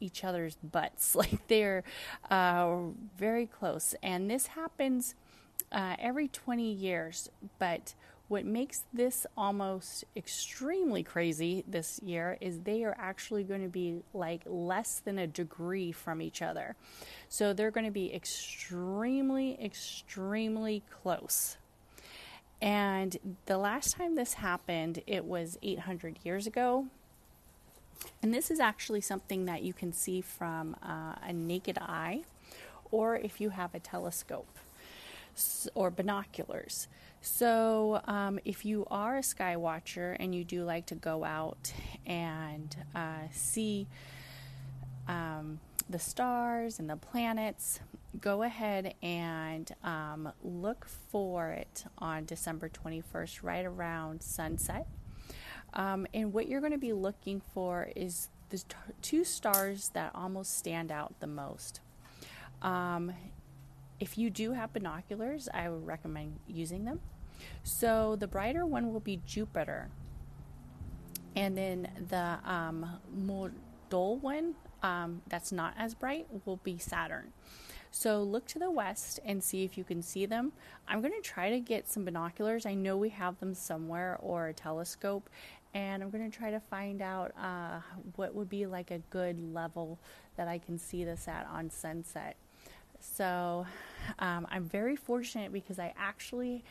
each 0.00 0.24
other's 0.24 0.56
butts. 0.62 1.14
Like 1.26 1.48
they're 1.48 1.82
uh, 2.30 2.76
very 3.16 3.46
close. 3.46 3.94
And 4.02 4.30
this 4.30 4.48
happens 4.48 5.14
uh, 5.72 5.96
every 5.98 6.28
20 6.28 6.70
years. 6.70 7.30
But 7.58 7.94
what 8.28 8.44
makes 8.44 8.84
this 8.92 9.26
almost 9.36 10.04
extremely 10.16 11.02
crazy 11.02 11.64
this 11.66 12.00
year 12.02 12.36
is 12.40 12.60
they 12.60 12.82
are 12.84 12.96
actually 12.98 13.44
going 13.44 13.62
to 13.62 13.68
be 13.68 14.02
like 14.12 14.42
less 14.46 15.00
than 15.00 15.18
a 15.18 15.26
degree 15.26 15.92
from 15.92 16.20
each 16.20 16.42
other. 16.42 16.74
So 17.28 17.52
they're 17.52 17.70
going 17.70 17.86
to 17.86 17.92
be 17.92 18.12
extremely, 18.12 19.58
extremely 19.62 20.82
close. 20.90 21.56
And 22.60 23.16
the 23.46 23.58
last 23.58 23.96
time 23.96 24.14
this 24.14 24.34
happened, 24.34 25.02
it 25.06 25.24
was 25.24 25.58
800 25.62 26.18
years 26.24 26.46
ago. 26.46 26.86
And 28.22 28.32
this 28.32 28.50
is 28.50 28.60
actually 28.60 29.00
something 29.00 29.44
that 29.46 29.62
you 29.62 29.72
can 29.72 29.92
see 29.92 30.20
from 30.20 30.76
uh, 30.82 31.14
a 31.22 31.32
naked 31.32 31.78
eye 31.78 32.24
or 32.90 33.16
if 33.16 33.40
you 33.40 33.50
have 33.50 33.74
a 33.74 33.80
telescope 33.80 34.58
or 35.74 35.90
binoculars. 35.90 36.88
So, 37.20 38.00
um, 38.06 38.38
if 38.44 38.64
you 38.64 38.86
are 38.90 39.16
a 39.16 39.22
sky 39.22 39.56
watcher 39.56 40.16
and 40.20 40.34
you 40.34 40.44
do 40.44 40.64
like 40.64 40.86
to 40.86 40.94
go 40.94 41.24
out 41.24 41.72
and 42.06 42.74
uh, 42.94 43.28
see 43.32 43.88
um, 45.08 45.58
the 45.90 45.98
stars 45.98 46.78
and 46.78 46.88
the 46.88 46.96
planets, 46.96 47.80
go 48.20 48.42
ahead 48.42 48.94
and 49.02 49.70
um, 49.82 50.32
look 50.42 50.86
for 51.10 51.50
it 51.50 51.84
on 51.98 52.24
December 52.24 52.68
21st, 52.68 53.42
right 53.42 53.64
around 53.64 54.22
sunset. 54.22 54.86
Um, 55.76 56.06
and 56.14 56.32
what 56.32 56.48
you're 56.48 56.60
going 56.60 56.72
to 56.72 56.78
be 56.78 56.94
looking 56.94 57.40
for 57.52 57.90
is 57.94 58.30
the 58.48 58.58
t- 58.58 58.64
two 59.02 59.24
stars 59.24 59.90
that 59.90 60.10
almost 60.14 60.56
stand 60.56 60.90
out 60.90 61.14
the 61.20 61.26
most. 61.26 61.80
Um, 62.62 63.12
if 64.00 64.16
you 64.18 64.30
do 64.30 64.52
have 64.52 64.72
binoculars, 64.72 65.48
I 65.52 65.68
would 65.68 65.86
recommend 65.86 66.40
using 66.48 66.86
them. 66.86 67.00
So 67.62 68.16
the 68.16 68.26
brighter 68.26 68.64
one 68.64 68.92
will 68.92 69.00
be 69.00 69.20
Jupiter, 69.26 69.90
and 71.34 71.56
then 71.56 71.88
the 72.08 72.38
um, 72.44 72.98
more 73.14 73.52
dull 73.90 74.16
one 74.16 74.54
um, 74.82 75.20
that's 75.28 75.52
not 75.52 75.74
as 75.76 75.94
bright 75.94 76.26
will 76.46 76.56
be 76.56 76.78
Saturn. 76.78 77.32
So 77.90 78.22
look 78.22 78.46
to 78.48 78.58
the 78.58 78.70
west 78.70 79.20
and 79.24 79.42
see 79.42 79.64
if 79.64 79.78
you 79.78 79.84
can 79.84 80.02
see 80.02 80.26
them. 80.26 80.52
I'm 80.86 81.00
going 81.00 81.14
to 81.14 81.20
try 81.20 81.50
to 81.50 81.60
get 81.60 81.88
some 81.88 82.04
binoculars. 82.04 82.66
I 82.66 82.74
know 82.74 82.96
we 82.96 83.08
have 83.10 83.38
them 83.38 83.54
somewhere 83.54 84.18
or 84.20 84.48
a 84.48 84.52
telescope, 84.52 85.30
and 85.76 86.02
I'm 86.02 86.08
going 86.08 86.30
to 86.30 86.34
try 86.34 86.50
to 86.50 86.58
find 86.58 87.02
out 87.02 87.32
uh, 87.38 87.80
what 88.14 88.34
would 88.34 88.48
be 88.48 88.64
like 88.64 88.90
a 88.90 88.98
good 89.10 89.38
level 89.52 89.98
that 90.36 90.48
I 90.48 90.56
can 90.56 90.78
see 90.78 91.04
this 91.04 91.28
at 91.28 91.46
on 91.52 91.68
sunset. 91.68 92.36
So 92.98 93.66
um, 94.18 94.46
I'm 94.50 94.64
very 94.64 94.96
fortunate 94.96 95.52
because 95.52 95.78
I 95.78 95.92
actually 95.98 96.64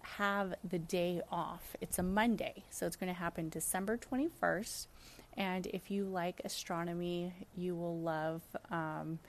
have 0.00 0.56
the 0.68 0.80
day 0.80 1.20
off. 1.30 1.76
It's 1.80 2.00
a 2.00 2.02
Monday, 2.02 2.64
so 2.70 2.86
it's 2.86 2.96
going 2.96 3.12
to 3.12 3.18
happen 3.18 3.50
December 3.50 3.96
21st. 3.96 4.88
And 5.36 5.68
if 5.68 5.88
you 5.92 6.04
like 6.04 6.40
astronomy, 6.44 7.32
you 7.56 7.76
will 7.76 8.00
love 8.00 8.42
um, 8.68 9.20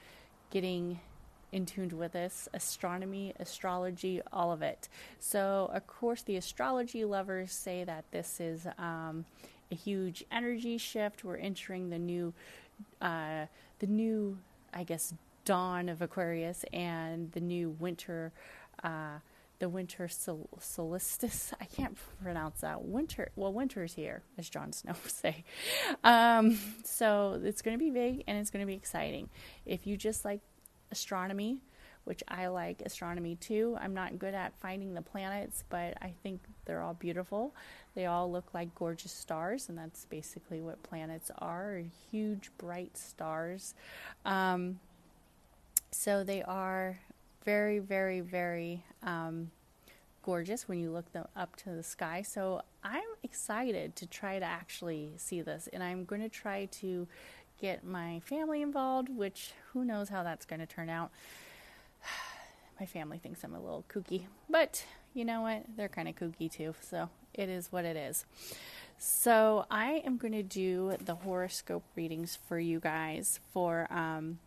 getting 0.50 1.00
in 1.52 1.66
tuned 1.66 1.94
with 1.94 2.14
this 2.14 2.50
astronomy, 2.54 3.34
astrology, 3.40 4.22
all 4.32 4.52
of 4.52 4.62
it. 4.62 4.90
So, 5.20 5.70
of 5.74 5.88
course, 5.88 6.22
the 6.22 6.36
astrology 6.36 7.06
lovers 7.06 7.52
say 7.52 7.84
that 7.84 8.06
this 8.12 8.40
is 8.40 8.68
um, 8.78 9.26
a 9.72 9.76
huge 9.76 10.24
energy 10.32 10.78
shift. 10.78 11.24
We're 11.24 11.38
entering 11.38 11.90
the 11.90 12.00
new, 12.00 12.34
uh, 13.02 13.46
the 13.80 13.88
new, 13.88 14.38
I 14.74 14.84
guess, 14.84 15.14
dawn 15.46 15.90
of 15.90 16.02
Aquarius 16.02 16.66
and 16.74 17.32
the 17.32 17.40
new 17.40 17.70
winter, 17.70 18.34
uh, 18.84 19.20
the 19.60 19.70
winter 19.70 20.08
sol- 20.08 20.50
solstice. 20.60 21.54
I 21.62 21.66
can't 21.66 21.98
pronounce 22.22 22.62
that. 22.62 22.84
Winter, 22.84 23.30
well, 23.36 23.54
winter's 23.54 23.94
here, 23.94 24.24
as 24.38 24.50
Jon 24.50 24.74
Snow 24.74 24.94
would 25.04 25.12
say. 25.12 25.44
Um, 26.04 26.60
so 26.84 27.40
it's 27.44 27.62
going 27.62 27.78
to 27.78 27.84
be 27.84 27.92
big 27.92 28.24
and 28.28 28.38
it's 28.38 28.50
going 28.50 28.62
to 28.62 28.68
be 28.68 28.76
exciting. 28.76 29.30
If 29.66 29.88
you 29.88 29.96
just 29.96 30.26
like 30.26 30.42
astronomy, 30.96 31.60
which 32.06 32.24
I 32.30 32.48
like 32.48 32.82
astronomy 32.86 33.36
too. 33.36 33.78
I'm 33.82 33.94
not 33.94 34.18
good 34.18 34.34
at 34.34 34.54
finding 34.60 34.94
the 34.94 35.02
planets, 35.02 35.66
but 35.70 35.98
I 36.02 36.14
think 36.24 36.40
they're 36.64 36.82
all 36.82 36.94
beautiful. 36.94 37.54
They 37.96 38.06
all 38.06 38.32
look 38.32 38.54
like 38.54 38.74
gorgeous 38.76 39.12
stars, 39.12 39.68
and 39.68 39.78
that's 39.78 40.06
basically 40.06 40.62
what 40.62 40.82
planets 40.84 41.32
are 41.40 41.82
huge, 42.10 42.50
bright 42.58 42.96
stars. 42.96 43.74
Um, 44.26 44.80
so 45.92 46.24
they 46.24 46.42
are 46.44 47.00
very, 47.44 47.80
very, 47.80 48.22
very 48.22 48.84
um, 49.04 49.52
gorgeous 50.24 50.68
when 50.70 50.80
you 50.80 50.92
look 50.92 51.12
them 51.12 51.28
up 51.36 51.56
to 51.58 51.72
the 51.72 51.84
sky. 51.84 52.22
So 52.22 52.62
I'm 52.84 53.04
excited 53.22 53.96
to 53.98 54.06
try 54.06 54.40
to 54.40 54.46
actually 54.46 55.12
see 55.18 55.42
this, 55.42 55.68
and 55.74 55.84
I'm 55.84 56.06
going 56.06 56.22
to 56.22 56.30
try 56.30 56.66
to 56.66 57.08
get 57.60 57.84
my 57.84 58.20
family 58.22 58.62
involved, 58.62 59.10
which 59.10 59.52
who 59.74 59.86
knows 59.86 60.10
how 60.10 60.24
that's 60.24 60.46
going 60.46 60.60
to 60.60 60.66
turn 60.66 60.90
out. 60.90 61.12
My 62.80 62.86
family 62.86 63.18
thinks 63.18 63.42
I'm 63.44 63.56
a 63.56 63.60
little 63.60 63.86
kooky, 63.90 64.24
but 64.50 64.84
you 65.14 65.24
know 65.24 65.42
what? 65.42 65.64
They're 65.78 65.88
kind 65.88 66.10
of 66.10 66.16
kooky 66.16 66.52
too, 66.52 66.76
so 66.82 67.10
it 67.34 67.48
is 67.48 67.72
what 67.72 67.86
it 67.86 67.96
is. 67.96 68.26
So 68.98 69.66
I 69.72 70.04
am 70.06 70.18
going 70.18 70.34
to 70.34 70.44
do 70.44 70.96
the 71.04 71.16
horoscope 71.16 71.84
readings 71.96 72.38
for 72.48 72.60
you 72.60 72.80
guys 72.82 73.40
for 73.54 73.88
um, 73.90 74.40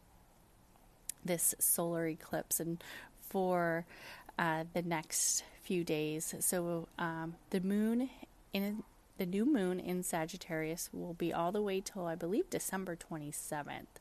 this 1.24 1.54
solar 1.58 2.06
eclipse 2.06 2.60
and 2.60 2.82
for 3.28 3.86
uh, 4.38 4.64
the 4.72 4.82
next 4.82 5.44
few 5.62 5.84
days. 5.84 6.34
So 6.40 6.88
um, 6.98 7.34
the 7.50 7.60
moon 7.60 8.10
in 8.52 8.82
the 9.18 9.26
new 9.26 9.44
moon 9.44 9.78
in 9.78 10.02
Sagittarius 10.02 10.88
will 10.92 11.14
be 11.14 11.32
all 11.32 11.52
the 11.52 11.60
way 11.60 11.80
till 11.80 12.06
I 12.06 12.14
believe 12.14 12.48
December 12.48 12.96
27th. 12.96 13.98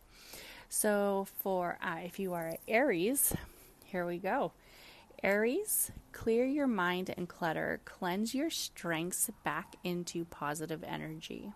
So 0.69 1.27
for 1.39 1.77
uh, 1.81 1.97
if 2.03 2.19
you 2.19 2.33
are 2.33 2.57
Aries, 2.67 3.33
here 3.85 4.05
we 4.05 4.17
go. 4.17 4.53
Aries, 5.23 5.91
clear 6.11 6.45
your 6.45 6.67
mind 6.67 7.11
and 7.17 7.27
clutter, 7.27 7.81
cleanse 7.83 8.35
your 8.35 8.51
strengths 8.51 9.31
back 9.43 9.75
into 9.83 10.25
positive 10.25 10.83
energy. 10.83 11.51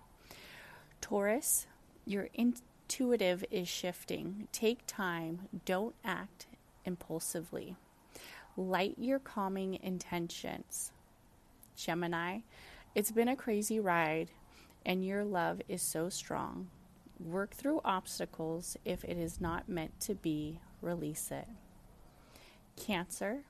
Taurus, 0.99 1.67
your 2.05 2.29
intuitive 2.33 3.45
is 3.51 3.67
shifting. 3.67 4.47
Take 4.51 4.79
time, 4.87 5.47
don't 5.65 5.93
act 6.03 6.47
impulsively. 6.83 7.75
Light 8.57 8.95
your 8.97 9.19
calming 9.19 9.77
intentions. 9.83 10.91
Gemini, 11.75 12.39
it's 12.93 13.11
been 13.11 13.27
a 13.27 13.35
crazy 13.35 13.79
ride, 13.79 14.31
and 14.85 15.05
your 15.05 15.23
love 15.23 15.61
is 15.69 15.81
so 15.81 16.09
strong. 16.09 16.67
Work 17.19 17.53
through 17.53 17.81
obstacles. 17.85 18.75
If 18.83 19.03
it 19.03 19.17
is 19.17 19.39
not 19.39 19.69
meant 19.69 19.99
to 20.01 20.15
be, 20.15 20.59
release 20.81 21.31
it. 21.31 21.47
Cancer, 22.75 23.43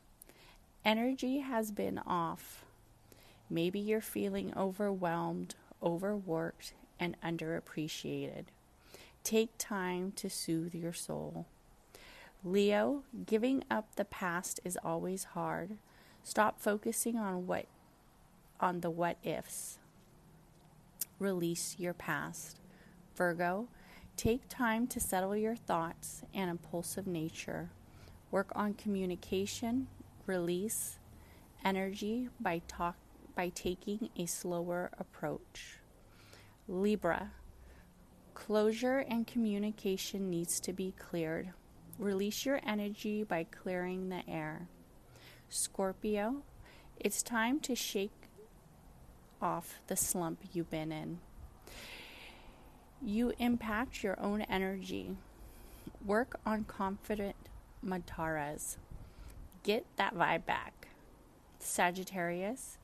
energy 0.83 1.39
has 1.39 1.71
been 1.71 1.99
off. 1.99 2.65
Maybe 3.49 3.79
you're 3.79 4.01
feeling 4.01 4.53
overwhelmed, 4.55 5.55
overworked, 5.81 6.73
and 6.99 7.15
underappreciated. 7.21 8.45
Take 9.23 9.51
time 9.57 10.11
to 10.17 10.29
soothe 10.29 10.75
your 10.75 10.93
soul. 10.93 11.45
Leo, 12.43 13.03
giving 13.25 13.63
up 13.69 13.95
the 13.95 14.05
past 14.05 14.59
is 14.63 14.77
always 14.83 15.23
hard. 15.25 15.77
Stop 16.23 16.59
focusing 16.59 17.17
on 17.17 17.47
what 17.47 17.65
on 18.61 18.79
the 18.79 18.89
what 18.89 19.17
ifs. 19.23 19.79
Release 21.19 21.75
your 21.77 21.93
past. 21.93 22.59
Virgo, 23.15 23.67
take 24.15 24.47
time 24.47 24.87
to 24.87 24.99
settle 24.99 25.35
your 25.35 25.55
thoughts 25.55 26.21
and 26.33 26.49
impulsive 26.49 27.07
nature. 27.07 27.71
Work 28.29 28.51
on 28.55 28.75
communication, 28.75 29.87
release 30.25 30.99
energy 31.65 32.29
by 32.39 32.61
talk 32.67 32.95
by 33.35 33.49
taking 33.49 34.09
a 34.17 34.25
slower 34.25 34.91
approach. 34.97 35.77
Libra, 36.67 37.31
closure 38.33 38.99
and 38.99 39.27
communication 39.27 40.29
needs 40.29 40.59
to 40.59 40.73
be 40.73 40.93
cleared. 40.97 41.49
Release 41.99 42.45
your 42.45 42.59
energy 42.65 43.23
by 43.23 43.43
clearing 43.43 44.09
the 44.09 44.27
air. 44.27 44.67
Scorpio, 45.49 46.43
it's 46.99 47.21
time 47.21 47.59
to 47.61 47.75
shake 47.75 48.20
off 49.41 49.79
the 49.87 49.95
slump 49.95 50.41
you've 50.53 50.69
been 50.69 50.91
in. 50.91 51.19
You 53.01 53.33
impact 53.39 54.03
your 54.03 54.19
own 54.19 54.41
energy. 54.41 55.15
Work 56.05 56.39
on 56.45 56.65
confident 56.65 57.35
mantras. 57.81 58.77
Get 59.63 59.85
that 59.95 60.15
vibe 60.15 60.45
back. 60.45 60.89
Sagittarius, 61.59 62.77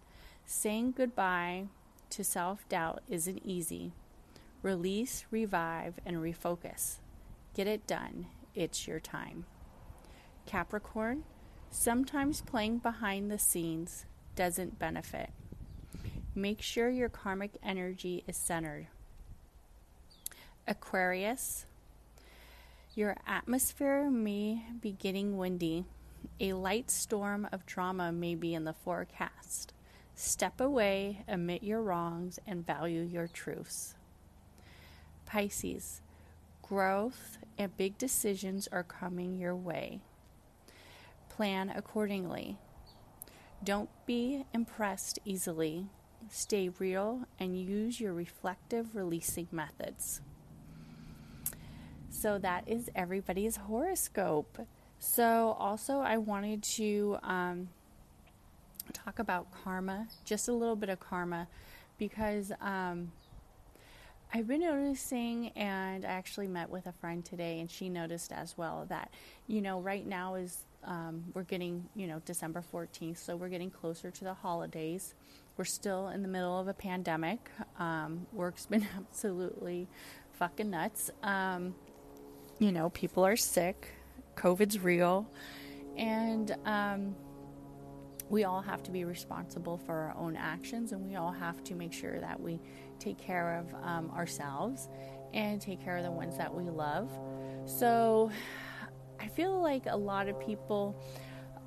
saying 0.45 0.93
goodbye 0.95 1.65
to 2.11 2.23
self 2.23 2.67
doubt 2.69 3.01
isn't 3.07 3.41
easy. 3.43 3.93
Release, 4.61 5.25
revive, 5.29 5.95
and 6.05 6.17
refocus. 6.17 6.97
Get 7.53 7.67
it 7.67 7.85
done. 7.87 8.27
It's 8.55 8.87
your 8.87 8.99
time. 8.99 9.45
Capricorn, 10.45 11.23
sometimes 11.69 12.41
playing 12.41 12.79
behind 12.79 13.29
the 13.29 13.37
scenes 13.37 14.05
doesn't 14.35 14.79
benefit. 14.79 15.29
Make 16.37 16.61
sure 16.61 16.91
your 16.91 17.09
karmic 17.09 17.57
energy 17.63 18.23
is 18.27 18.37
centered. 18.37 18.85
Aquarius, 20.67 21.65
your 22.93 23.17
atmosphere 23.25 24.07
may 24.11 24.61
be 24.79 24.91
getting 24.91 25.39
windy. 25.39 25.85
A 26.39 26.53
light 26.53 26.91
storm 26.91 27.49
of 27.51 27.65
drama 27.65 28.11
may 28.11 28.35
be 28.35 28.53
in 28.53 28.65
the 28.65 28.73
forecast. 28.73 29.73
Step 30.13 30.61
away, 30.61 31.23
admit 31.27 31.63
your 31.63 31.81
wrongs, 31.81 32.37
and 32.45 32.63
value 32.63 33.01
your 33.01 33.25
truths. 33.25 33.95
Pisces, 35.25 36.01
growth 36.61 37.39
and 37.57 37.75
big 37.77 37.97
decisions 37.97 38.67
are 38.71 38.83
coming 38.83 39.39
your 39.39 39.55
way. 39.55 40.01
Plan 41.29 41.73
accordingly. 41.75 42.59
Don't 43.63 43.89
be 44.05 44.45
impressed 44.53 45.17
easily. 45.25 45.87
Stay 46.29 46.69
real 46.79 47.21
and 47.39 47.59
use 47.59 47.99
your 47.99 48.13
reflective 48.13 48.95
releasing 48.95 49.47
methods. 49.51 50.21
So 52.09 52.37
that 52.39 52.67
is 52.67 52.89
everybody's 52.95 53.57
horoscope. 53.57 54.59
So, 54.99 55.55
also, 55.59 55.99
I 55.99 56.17
wanted 56.17 56.63
to 56.63 57.17
um, 57.21 57.69
talk 58.91 59.19
about 59.19 59.47
karma, 59.63 60.07
just 60.25 60.47
a 60.47 60.53
little 60.53 60.75
bit 60.75 60.89
of 60.89 60.99
karma, 60.99 61.47
because 61.99 62.51
um, 62.59 63.11
I've 64.33 64.47
been 64.47 64.61
noticing, 64.61 65.49
and 65.49 66.03
I 66.03 66.09
actually 66.09 66.47
met 66.47 66.69
with 66.69 66.87
a 66.87 66.91
friend 66.93 67.23
today, 67.23 67.59
and 67.59 67.69
she 67.69 67.89
noticed 67.89 68.31
as 68.31 68.57
well 68.57 68.85
that, 68.89 69.11
you 69.45 69.61
know, 69.61 69.79
right 69.79 70.05
now 70.05 70.35
is 70.35 70.65
um, 70.83 71.23
we're 71.33 71.43
getting, 71.43 71.87
you 71.95 72.07
know, 72.07 72.21
December 72.25 72.63
14th, 72.73 73.17
so 73.17 73.35
we're 73.35 73.49
getting 73.49 73.69
closer 73.69 74.09
to 74.09 74.23
the 74.23 74.33
holidays. 74.33 75.13
We're 75.57 75.65
still 75.65 76.09
in 76.09 76.21
the 76.21 76.27
middle 76.27 76.59
of 76.59 76.67
a 76.67 76.73
pandemic. 76.73 77.49
Um, 77.79 78.27
work's 78.31 78.65
been 78.67 78.87
absolutely 78.95 79.87
fucking 80.33 80.69
nuts. 80.69 81.09
Um, 81.23 81.73
you 82.59 82.71
know, 82.71 82.91
people 82.91 83.25
are 83.25 83.35
sick, 83.35 83.91
COVID's 84.35 84.79
real, 84.79 85.27
and 85.97 86.55
um, 86.65 87.15
we 88.29 88.43
all 88.43 88.61
have 88.61 88.83
to 88.83 88.91
be 88.91 89.03
responsible 89.03 89.79
for 89.79 89.93
our 89.93 90.15
own 90.15 90.35
actions, 90.35 90.91
and 90.91 91.03
we 91.03 91.15
all 91.15 91.31
have 91.31 91.63
to 91.65 91.75
make 91.75 91.91
sure 91.91 92.19
that 92.19 92.39
we 92.39 92.59
take 92.99 93.17
care 93.17 93.57
of 93.57 93.73
um, 93.83 94.11
ourselves 94.11 94.89
and 95.33 95.59
take 95.59 95.83
care 95.83 95.97
of 95.97 96.03
the 96.03 96.11
ones 96.11 96.37
that 96.37 96.53
we 96.53 96.65
love. 96.65 97.09
So, 97.65 98.31
I 99.19 99.27
feel 99.27 99.59
like 99.59 99.87
a 99.87 99.97
lot 99.97 100.29
of 100.29 100.39
people. 100.39 101.03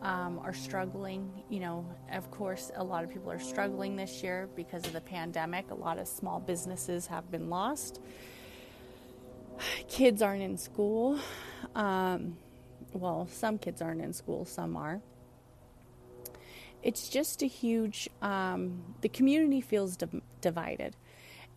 Um, 0.03 0.41
are 0.43 0.55
struggling. 0.55 1.31
You 1.51 1.61
know, 1.61 1.87
of 2.11 2.31
course, 2.31 2.71
a 2.75 2.83
lot 2.83 3.05
of 3.05 3.11
people 3.11 3.31
are 3.31 3.39
struggling 3.39 3.97
this 3.97 4.23
year 4.23 4.49
because 4.57 4.87
of 4.87 4.95
the 4.95 5.01
pandemic. 5.03 5.71
A 5.71 5.75
lot 5.75 5.99
of 5.99 6.09
small 6.09 6.41
businesses 6.41 7.07
have 7.09 7.31
been 7.31 7.51
lost 7.51 8.01
kids 9.89 10.23
aren't 10.23 10.43
in 10.43 10.57
school. 10.57 11.19
Um, 11.75 12.37
well, 12.93 13.29
some 13.31 13.59
kids 13.59 13.81
aren't 13.83 14.01
in 14.01 14.13
school, 14.13 14.45
some 14.45 14.77
are. 14.77 15.01
It's 16.83 17.09
just 17.09 17.43
a 17.43 17.47
huge, 17.47 18.09
um, 18.23 18.83
the 19.03 19.09
community 19.09 19.61
feels 19.61 19.97
di- 19.97 20.23
divided. 20.41 20.97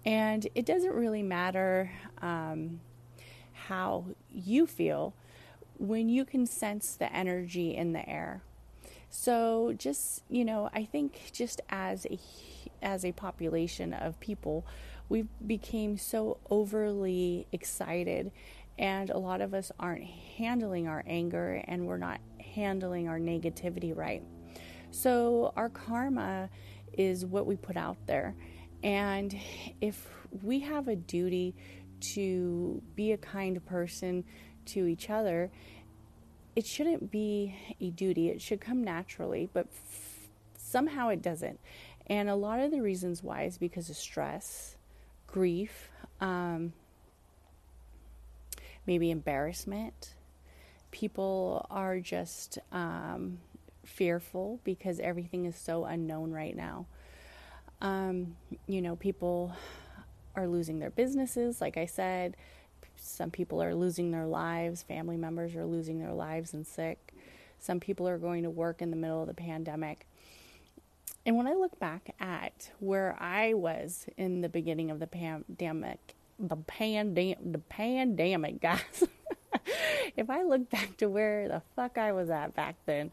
And 0.06 0.46
it 0.54 0.66
doesn't 0.66 0.94
really 0.94 1.24
matter 1.24 1.92
um, 2.22 2.82
how 3.54 4.06
you 4.34 4.68
feel. 4.68 5.14
When 5.78 6.10
you 6.10 6.26
can 6.26 6.46
sense 6.46 6.96
the 6.96 7.12
energy 7.14 7.76
in 7.76 7.94
the 7.94 8.08
air. 8.08 8.44
So 9.10 9.74
just, 9.78 10.24
you 10.30 10.44
know, 10.44 10.70
I 10.74 10.86
think 10.86 11.32
just 11.32 11.62
as 11.70 12.08
a 12.10 12.20
as 12.82 13.06
a 13.06 13.12
population 13.14 13.94
of 13.94 14.20
people, 14.20 14.66
we 15.08 15.26
became 15.46 15.98
so 15.98 16.38
overly 16.50 17.48
excited 17.52 18.32
and 18.78 19.10
a 19.10 19.18
lot 19.18 19.42
of 19.42 19.54
us 19.54 19.72
aren't 19.80 20.04
handling 20.04 20.88
our 20.88 21.04
anger 21.06 21.64
and 21.68 21.86
we're 21.86 21.98
not 21.98 22.20
handling 22.40 23.08
our 23.08 23.20
negativity 23.20 23.96
right. 23.96 24.24
So 24.92 25.54
our 25.56 25.70
karma 25.70 26.50
is 26.94 27.26
what 27.26 27.46
we 27.46 27.56
put 27.56 27.78
out 27.78 27.98
there. 28.06 28.36
And 28.84 29.36
if 29.82 30.08
we 30.42 30.60
have 30.62 30.88
a 30.88 30.96
duty 30.96 31.56
to 32.14 32.82
be 32.96 33.14
a 33.14 33.18
kind 33.18 33.64
person 33.66 34.24
to 34.67 34.88
each 34.88 35.10
other, 35.10 35.52
it 36.56 36.65
shouldn't 36.65 37.12
be 37.12 37.56
a 37.82 37.89
duty. 37.89 38.30
It 38.30 38.41
should 38.41 38.62
come 38.62 38.84
naturally, 38.84 39.49
but 39.54 39.67
f- 39.71 40.30
somehow 40.58 41.10
it 41.10 41.21
doesn't. 41.21 41.60
And 42.08 42.30
a 42.30 42.36
lot 42.36 42.60
of 42.60 42.71
the 42.71 42.82
reasons 42.82 43.23
why 43.23 43.43
is 43.43 43.58
because 43.58 43.89
of 43.89 43.95
stress, 43.95 44.76
grief, 45.28 45.89
um, 46.21 46.73
maybe 48.86 49.10
embarrassment. 49.10 50.13
People 50.91 51.65
are 51.69 51.99
just 51.99 52.60
um, 52.71 53.39
fearful 53.86 54.60
because 54.63 54.99
everything 54.99 55.45
is 55.45 55.56
so 55.56 55.86
unknown 55.86 56.32
right 56.32 56.56
now. 56.56 56.86
Um, 57.82 58.36
you 58.67 58.82
know, 58.82 58.95
people 58.95 59.54
are 60.36 60.47
losing 60.47 60.80
their 60.80 60.89
businesses, 60.89 61.62
like 61.62 61.78
I 61.78 61.86
said. 61.86 62.36
Some 63.06 63.32
people 63.32 63.62
are 63.62 63.76
losing 63.76 64.12
their 64.12 64.26
lives, 64.26 64.82
family 64.82 65.18
members 65.18 65.56
are 65.56 65.66
losing 65.66 66.00
their 66.00 66.13
lives 66.13 66.54
and 66.54 66.66
sick. 66.66 67.13
Some 67.60 67.80
people 67.80 68.08
are 68.08 68.18
going 68.18 68.44
to 68.44 68.50
work 68.50 68.82
in 68.82 68.92
the 68.92 68.96
middle 68.96 69.22
of 69.22 69.28
the 69.28 69.34
pandemic. 69.34 70.08
And 71.26 71.36
when 71.36 71.46
I 71.46 71.54
look 71.54 71.78
back 71.80 72.16
at 72.20 72.72
where 72.80 73.16
I 73.20 73.54
was 73.54 74.08
in 74.18 74.42
the 74.42 74.50
beginning 74.50 74.89
of 74.89 75.00
the 75.00 75.08
pandemic, 75.08 76.16
the 76.39 76.56
pandemic, 76.56 77.39
the 77.52 77.60
pandemic, 77.60 78.62
guys. 78.62 79.04
if 80.16 80.30
I 80.30 80.44
look 80.44 80.70
back 80.70 80.96
to 80.98 81.10
where 81.10 81.48
the 81.50 81.62
fuck 81.76 81.98
I 81.98 82.13
was 82.13 82.30
at 82.30 82.56
back 82.56 82.76
then, 82.86 83.12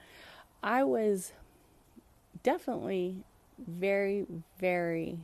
I 0.62 0.85
was 0.85 1.33
definitely 2.42 3.24
very, 3.59 4.24
very 4.59 5.18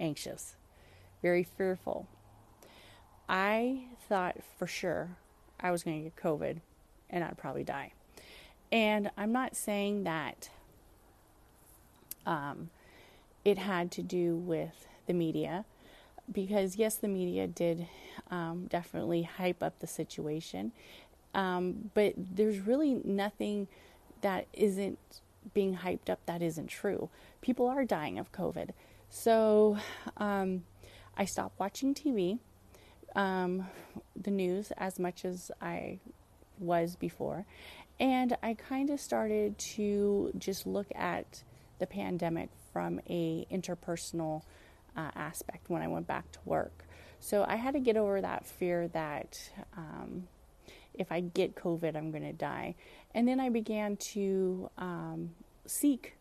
anxious, 0.00 0.56
very 1.22 1.44
fearful. 1.44 2.08
I 3.28 3.84
thought 4.08 4.36
for 4.58 4.66
sure 4.66 5.10
I 5.60 5.70
was 5.70 5.82
going 5.82 5.98
to 5.98 6.04
get 6.04 6.16
COVID 6.16 6.60
and 7.10 7.24
I'd 7.24 7.38
probably 7.38 7.64
die. 7.64 7.92
And 8.70 9.10
I'm 9.16 9.32
not 9.32 9.56
saying 9.56 10.04
that 10.04 10.50
um, 12.26 12.70
it 13.44 13.58
had 13.58 13.90
to 13.92 14.02
do 14.02 14.36
with 14.36 14.88
the 15.06 15.12
media, 15.12 15.64
because 16.32 16.76
yes, 16.76 16.96
the 16.96 17.08
media 17.08 17.46
did 17.46 17.86
um, 18.30 18.66
definitely 18.68 19.22
hype 19.22 19.62
up 19.62 19.78
the 19.78 19.86
situation, 19.86 20.72
um, 21.34 21.90
but 21.94 22.14
there's 22.16 22.60
really 22.60 23.00
nothing 23.04 23.68
that 24.22 24.46
isn't 24.54 24.98
being 25.52 25.76
hyped 25.78 26.08
up 26.08 26.20
that 26.26 26.40
isn't 26.40 26.68
true. 26.68 27.10
People 27.42 27.66
are 27.66 27.84
dying 27.84 28.18
of 28.18 28.32
COVID. 28.32 28.70
So 29.10 29.78
um, 30.16 30.64
I 31.16 31.26
stopped 31.26 31.60
watching 31.60 31.94
TV, 31.94 32.38
um, 33.14 33.66
the 34.20 34.30
news, 34.30 34.72
as 34.76 34.98
much 34.98 35.24
as 35.24 35.50
I 35.60 35.98
was 36.58 36.96
before. 36.96 37.46
And 38.00 38.36
I 38.42 38.54
kind 38.54 38.90
of 38.90 39.00
started 39.00 39.58
to 39.58 40.32
just 40.36 40.66
look 40.66 40.88
at 40.94 41.42
the 41.78 41.86
pandemic 41.86 42.50
from 42.72 43.00
a 43.08 43.46
interpersonal 43.52 44.42
uh, 44.96 45.10
aspect 45.14 45.70
when 45.70 45.82
I 45.82 45.88
went 45.88 46.06
back 46.06 46.30
to 46.32 46.38
work. 46.44 46.84
So 47.20 47.44
I 47.46 47.56
had 47.56 47.74
to 47.74 47.80
get 47.80 47.96
over 47.96 48.20
that 48.20 48.46
fear 48.46 48.88
that 48.88 49.50
um, 49.76 50.28
if 50.92 51.10
I 51.10 51.20
get 51.20 51.54
COVID, 51.54 51.96
I'm 51.96 52.10
going 52.10 52.24
to 52.24 52.32
die. 52.32 52.74
And 53.14 53.26
then 53.26 53.40
I 53.40 53.48
began 53.48 53.96
to 53.96 54.70
um, 54.76 55.30
seek 55.66 56.16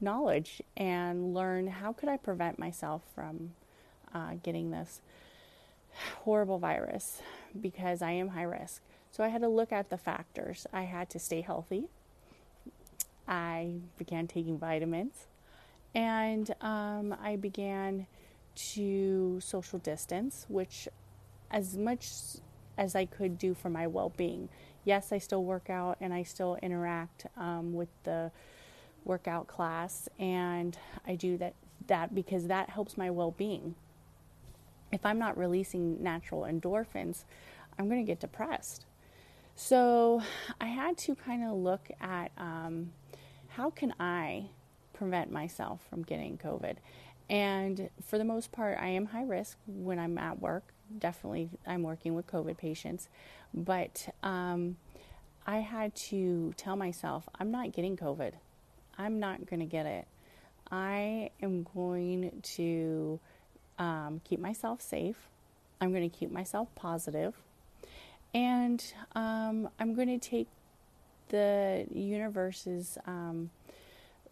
knowledge 0.00 0.62
and 0.76 1.34
learn 1.34 1.66
how 1.66 1.92
could 1.92 2.08
I 2.08 2.16
prevent 2.16 2.58
myself 2.58 3.02
from 3.14 3.54
uh, 4.14 4.34
getting 4.42 4.70
this 4.70 5.00
horrible 6.22 6.58
virus 6.58 7.20
because 7.60 8.02
I 8.02 8.12
am 8.12 8.28
high 8.28 8.42
risk. 8.42 8.82
So 9.10 9.22
I 9.22 9.28
had 9.28 9.42
to 9.42 9.48
look 9.48 9.72
at 9.72 9.90
the 9.90 9.98
factors. 9.98 10.66
I 10.72 10.82
had 10.82 11.08
to 11.10 11.18
stay 11.18 11.40
healthy. 11.40 11.84
I 13.26 13.76
began 13.96 14.26
taking 14.26 14.58
vitamins, 14.58 15.28
and 15.94 16.54
um, 16.60 17.16
I 17.22 17.36
began 17.36 18.06
to 18.54 19.40
social 19.40 19.78
distance, 19.78 20.44
which 20.48 20.88
as 21.50 21.76
much 21.76 22.10
as 22.76 22.94
I 22.94 23.04
could 23.04 23.38
do 23.38 23.54
for 23.54 23.70
my 23.70 23.86
well 23.86 24.12
being. 24.16 24.48
Yes, 24.84 25.12
I 25.12 25.18
still 25.18 25.44
work 25.44 25.70
out 25.70 25.96
and 26.00 26.12
I 26.12 26.24
still 26.24 26.58
interact 26.62 27.26
um, 27.36 27.72
with 27.72 27.88
the 28.02 28.30
workout 29.04 29.46
class, 29.46 30.08
and 30.18 30.76
I 31.06 31.14
do 31.14 31.38
that, 31.38 31.54
that 31.86 32.14
because 32.14 32.48
that 32.48 32.70
helps 32.70 32.98
my 32.98 33.10
well 33.10 33.30
being. 33.30 33.74
If 34.94 35.04
I'm 35.04 35.18
not 35.18 35.36
releasing 35.36 36.00
natural 36.00 36.42
endorphins, 36.42 37.24
I'm 37.76 37.88
going 37.88 38.00
to 38.00 38.06
get 38.06 38.20
depressed. 38.20 38.86
So 39.56 40.22
I 40.60 40.66
had 40.66 40.96
to 40.98 41.16
kind 41.16 41.42
of 41.42 41.56
look 41.56 41.90
at 42.00 42.30
um, 42.38 42.92
how 43.48 43.70
can 43.70 43.92
I 43.98 44.46
prevent 44.92 45.32
myself 45.32 45.80
from 45.90 46.04
getting 46.04 46.38
COVID. 46.38 46.76
And 47.28 47.90
for 48.06 48.18
the 48.18 48.24
most 48.24 48.52
part, 48.52 48.78
I 48.80 48.88
am 48.88 49.06
high 49.06 49.24
risk 49.24 49.58
when 49.66 49.98
I'm 49.98 50.16
at 50.16 50.40
work. 50.40 50.62
Definitely, 50.96 51.50
I'm 51.66 51.82
working 51.82 52.14
with 52.14 52.28
COVID 52.28 52.56
patients. 52.56 53.08
But 53.52 54.14
um, 54.22 54.76
I 55.44 55.58
had 55.58 55.96
to 55.96 56.54
tell 56.56 56.76
myself, 56.76 57.28
I'm 57.40 57.50
not 57.50 57.72
getting 57.72 57.96
COVID. 57.96 58.34
I'm 58.96 59.18
not 59.18 59.46
going 59.46 59.58
to 59.58 59.66
get 59.66 59.86
it. 59.86 60.06
I 60.70 61.30
am 61.42 61.66
going 61.74 62.42
to 62.56 63.18
um, 63.78 64.20
keep 64.24 64.40
myself 64.40 64.80
safe. 64.80 65.28
I'm 65.80 65.92
going 65.92 66.08
to 66.08 66.16
keep 66.16 66.30
myself 66.30 66.68
positive. 66.74 67.34
And 68.32 68.84
um, 69.14 69.68
I'm 69.78 69.94
going 69.94 70.08
to 70.08 70.18
take 70.18 70.48
the 71.28 71.86
universe's 71.92 72.98
um, 73.06 73.50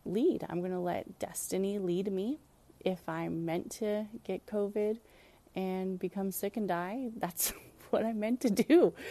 lead. 0.04 0.44
I'm 0.48 0.60
going 0.60 0.72
to 0.72 0.78
let 0.78 1.18
destiny 1.18 1.78
lead 1.78 2.12
me 2.12 2.38
if 2.84 3.08
I'm 3.08 3.44
meant 3.44 3.70
to 3.72 4.06
get 4.24 4.46
COVID 4.46 4.98
and 5.54 5.98
become 5.98 6.30
sick 6.30 6.56
and 6.56 6.66
die, 6.66 7.10
that's 7.16 7.52
what 7.90 8.04
I'm 8.04 8.20
meant 8.20 8.40
to 8.42 8.50
do. 8.50 8.92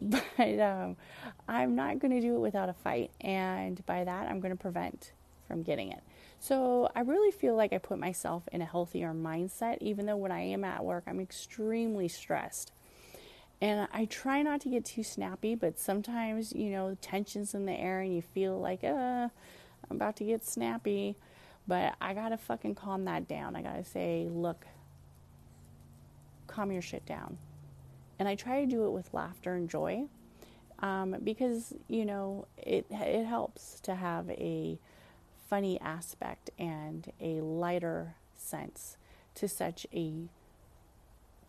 But 0.00 0.58
um, 0.60 0.96
I'm 1.48 1.74
not 1.74 1.98
going 1.98 2.12
to 2.12 2.20
do 2.20 2.36
it 2.36 2.38
without 2.38 2.68
a 2.68 2.72
fight. 2.72 3.10
And 3.20 3.84
by 3.86 4.04
that, 4.04 4.28
I'm 4.28 4.40
going 4.40 4.56
to 4.56 4.60
prevent 4.60 5.12
from 5.46 5.62
getting 5.62 5.92
it. 5.92 6.02
So 6.42 6.90
I 6.96 7.00
really 7.00 7.30
feel 7.30 7.54
like 7.54 7.74
I 7.74 7.78
put 7.78 7.98
myself 7.98 8.48
in 8.50 8.62
a 8.62 8.64
healthier 8.64 9.12
mindset, 9.12 9.76
even 9.82 10.06
though 10.06 10.16
when 10.16 10.32
I 10.32 10.40
am 10.40 10.64
at 10.64 10.82
work, 10.82 11.04
I'm 11.06 11.20
extremely 11.20 12.08
stressed. 12.08 12.72
And 13.60 13.86
I 13.92 14.06
try 14.06 14.40
not 14.40 14.62
to 14.62 14.70
get 14.70 14.86
too 14.86 15.02
snappy, 15.02 15.54
but 15.54 15.78
sometimes, 15.78 16.54
you 16.54 16.70
know, 16.70 16.96
tension's 17.02 17.54
in 17.54 17.66
the 17.66 17.74
air 17.78 18.00
and 18.00 18.14
you 18.14 18.22
feel 18.22 18.58
like, 18.58 18.82
uh, 18.82 19.28
I'm 19.28 19.96
about 19.96 20.16
to 20.16 20.24
get 20.24 20.46
snappy. 20.46 21.14
But 21.68 21.94
I 22.00 22.14
gotta 22.14 22.38
fucking 22.38 22.74
calm 22.74 23.04
that 23.04 23.28
down. 23.28 23.54
I 23.54 23.60
gotta 23.60 23.84
say, 23.84 24.26
look, 24.30 24.64
calm 26.46 26.72
your 26.72 26.80
shit 26.80 27.04
down. 27.04 27.36
And 28.18 28.26
I 28.26 28.34
try 28.34 28.62
to 28.62 28.66
do 28.66 28.86
it 28.86 28.90
with 28.92 29.12
laughter 29.12 29.54
and 29.54 29.68
joy 29.68 30.06
um, 30.78 31.16
because, 31.22 31.74
you 31.86 32.06
know, 32.06 32.46
it, 32.56 32.86
it 32.90 33.24
helps 33.24 33.78
to 33.80 33.94
have 33.94 34.30
a 34.30 34.78
funny 35.50 35.78
aspect 35.80 36.50
and 36.58 37.12
a 37.20 37.40
lighter 37.40 38.14
sense 38.34 38.96
to 39.34 39.46
such 39.46 39.86
a 39.92 40.12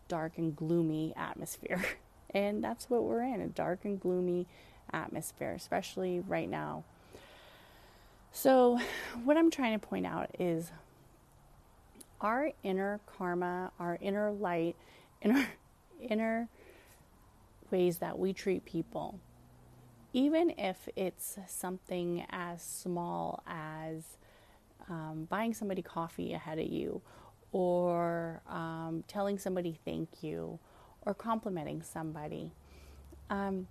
dark 0.08 0.32
and 0.36 0.54
gloomy 0.54 1.14
atmosphere. 1.16 1.82
and 2.30 2.62
that's 2.62 2.90
what 2.90 3.04
we're 3.04 3.22
in 3.22 3.40
a 3.40 3.48
dark 3.48 3.84
and 3.84 3.98
gloomy 3.98 4.46
atmosphere, 4.92 5.52
especially 5.52 6.20
right 6.20 6.50
now 6.50 6.84
so, 8.34 8.80
what 9.24 9.36
I'm 9.36 9.50
trying 9.50 9.78
to 9.78 9.86
point 9.86 10.06
out 10.06 10.34
is 10.38 10.72
our 12.20 12.50
inner 12.62 12.98
karma, 13.06 13.70
our 13.78 13.98
inner 14.00 14.32
light, 14.32 14.74
inner 15.22 15.46
inner 16.00 16.48
ways 17.70 17.98
that 17.98 18.18
we 18.18 18.32
treat 18.32 18.64
people, 18.64 19.20
even 20.12 20.50
if 20.58 20.88
it's 20.96 21.38
something 21.46 22.24
as 22.30 22.62
small 22.62 23.42
as 23.46 24.04
um, 24.88 25.26
buying 25.30 25.54
somebody 25.54 25.82
coffee 25.82 26.32
ahead 26.32 26.58
of 26.58 26.66
you, 26.66 27.00
or 27.52 28.42
um, 28.48 29.04
telling 29.06 29.38
somebody 29.38 29.78
thank 29.84 30.22
you, 30.22 30.58
or 31.06 31.14
complimenting 31.14 31.82
somebody. 31.82 32.52
Um, 33.30 33.66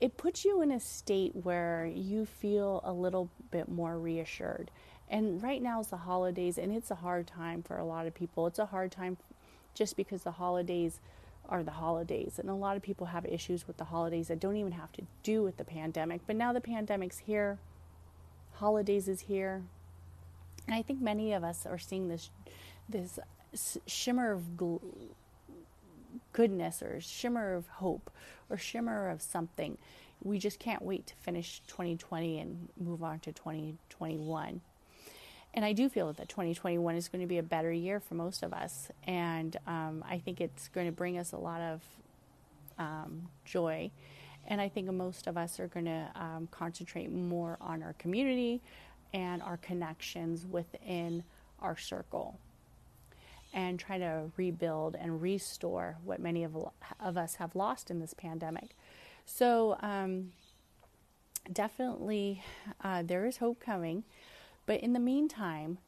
it 0.00 0.16
puts 0.16 0.44
you 0.44 0.60
in 0.60 0.70
a 0.70 0.80
state 0.80 1.32
where 1.34 1.86
you 1.86 2.26
feel 2.26 2.80
a 2.84 2.92
little 2.92 3.30
bit 3.50 3.68
more 3.68 3.98
reassured. 3.98 4.70
And 5.08 5.42
right 5.42 5.62
now 5.62 5.80
is 5.80 5.86
the 5.88 5.96
holidays, 5.96 6.58
and 6.58 6.74
it's 6.74 6.90
a 6.90 6.96
hard 6.96 7.26
time 7.26 7.62
for 7.62 7.78
a 7.78 7.84
lot 7.84 8.06
of 8.06 8.14
people. 8.14 8.46
It's 8.46 8.58
a 8.58 8.66
hard 8.66 8.90
time 8.92 9.16
just 9.74 9.96
because 9.96 10.22
the 10.22 10.32
holidays 10.32 11.00
are 11.48 11.62
the 11.62 11.70
holidays. 11.70 12.38
And 12.38 12.50
a 12.50 12.54
lot 12.54 12.76
of 12.76 12.82
people 12.82 13.06
have 13.06 13.24
issues 13.26 13.66
with 13.66 13.76
the 13.76 13.84
holidays 13.84 14.28
that 14.28 14.40
don't 14.40 14.56
even 14.56 14.72
have 14.72 14.92
to 14.92 15.02
do 15.22 15.42
with 15.42 15.56
the 15.56 15.64
pandemic. 15.64 16.22
But 16.26 16.36
now 16.36 16.52
the 16.52 16.60
pandemic's 16.60 17.18
here, 17.18 17.58
holidays 18.54 19.08
is 19.08 19.20
here. 19.22 19.62
And 20.66 20.74
I 20.74 20.82
think 20.82 21.00
many 21.00 21.32
of 21.32 21.44
us 21.44 21.66
are 21.66 21.78
seeing 21.78 22.08
this 22.08 22.30
this 22.88 23.18
shimmer 23.86 24.32
of 24.32 24.44
goodness 26.32 26.82
or 26.82 27.00
shimmer 27.00 27.54
of 27.54 27.66
hope 27.66 28.10
or 28.50 28.56
shimmer 28.56 29.08
of 29.08 29.22
something. 29.22 29.78
We 30.22 30.38
just 30.38 30.58
can't 30.58 30.82
wait 30.82 31.06
to 31.08 31.14
finish 31.14 31.62
2020 31.66 32.38
and 32.38 32.68
move 32.78 33.02
on 33.02 33.20
to 33.20 33.32
2021. 33.32 34.60
And 35.56 35.64
I 35.64 35.72
do 35.72 35.88
feel 35.88 36.12
that 36.12 36.28
2021 36.28 36.96
is 36.96 37.08
going 37.08 37.22
to 37.22 37.26
be 37.26 37.38
a 37.38 37.42
better 37.42 37.72
year 37.72 37.98
for 37.98 38.14
most 38.14 38.42
of 38.42 38.52
us. 38.52 38.90
And 39.04 39.56
um, 39.66 40.04
I 40.06 40.18
think 40.18 40.42
it's 40.42 40.68
going 40.68 40.86
to 40.86 40.92
bring 40.92 41.16
us 41.16 41.32
a 41.32 41.38
lot 41.38 41.62
of 41.62 41.82
um, 42.78 43.28
joy. 43.46 43.90
And 44.46 44.60
I 44.60 44.68
think 44.68 44.92
most 44.92 45.26
of 45.26 45.38
us 45.38 45.58
are 45.58 45.66
going 45.66 45.86
to 45.86 46.10
um, 46.14 46.48
concentrate 46.50 47.10
more 47.10 47.56
on 47.58 47.82
our 47.82 47.94
community 47.94 48.60
and 49.14 49.42
our 49.42 49.56
connections 49.56 50.44
within 50.44 51.24
our 51.60 51.78
circle 51.78 52.38
and 53.54 53.80
try 53.80 53.96
to 53.96 54.30
rebuild 54.36 54.94
and 54.94 55.22
restore 55.22 55.96
what 56.04 56.20
many 56.20 56.44
of, 56.44 56.54
of 57.00 57.16
us 57.16 57.36
have 57.36 57.56
lost 57.56 57.90
in 57.90 57.98
this 57.98 58.12
pandemic. 58.12 58.76
So, 59.24 59.78
um, 59.80 60.32
definitely, 61.50 62.42
uh, 62.84 63.02
there 63.02 63.24
is 63.24 63.38
hope 63.38 63.58
coming. 63.58 64.04
But 64.66 64.80
in 64.80 64.92
the 64.92 65.00
meantime, 65.00 65.78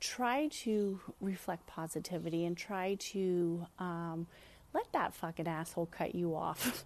try 0.00 0.48
to 0.48 1.00
reflect 1.20 1.66
positivity 1.66 2.44
and 2.44 2.56
try 2.56 2.96
to 2.96 3.66
um, 3.78 4.26
let 4.72 4.90
that 4.92 5.14
fucking 5.14 5.48
asshole 5.48 5.86
cut 5.86 6.14
you 6.14 6.34
off. 6.34 6.84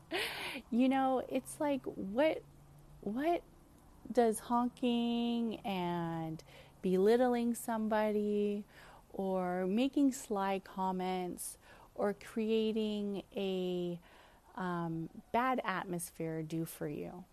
you 0.70 0.88
know, 0.88 1.22
it's 1.28 1.60
like 1.60 1.82
what 1.84 2.42
what 3.00 3.42
does 4.12 4.38
honking 4.38 5.56
and 5.64 6.42
belittling 6.82 7.54
somebody 7.54 8.64
or 9.12 9.66
making 9.66 10.12
sly 10.12 10.60
comments 10.62 11.58
or 11.94 12.14
creating 12.14 13.22
a 13.36 13.98
um, 14.56 15.08
bad 15.32 15.60
atmosphere 15.64 16.42
do 16.42 16.64
for 16.64 16.88
you? 16.88 17.24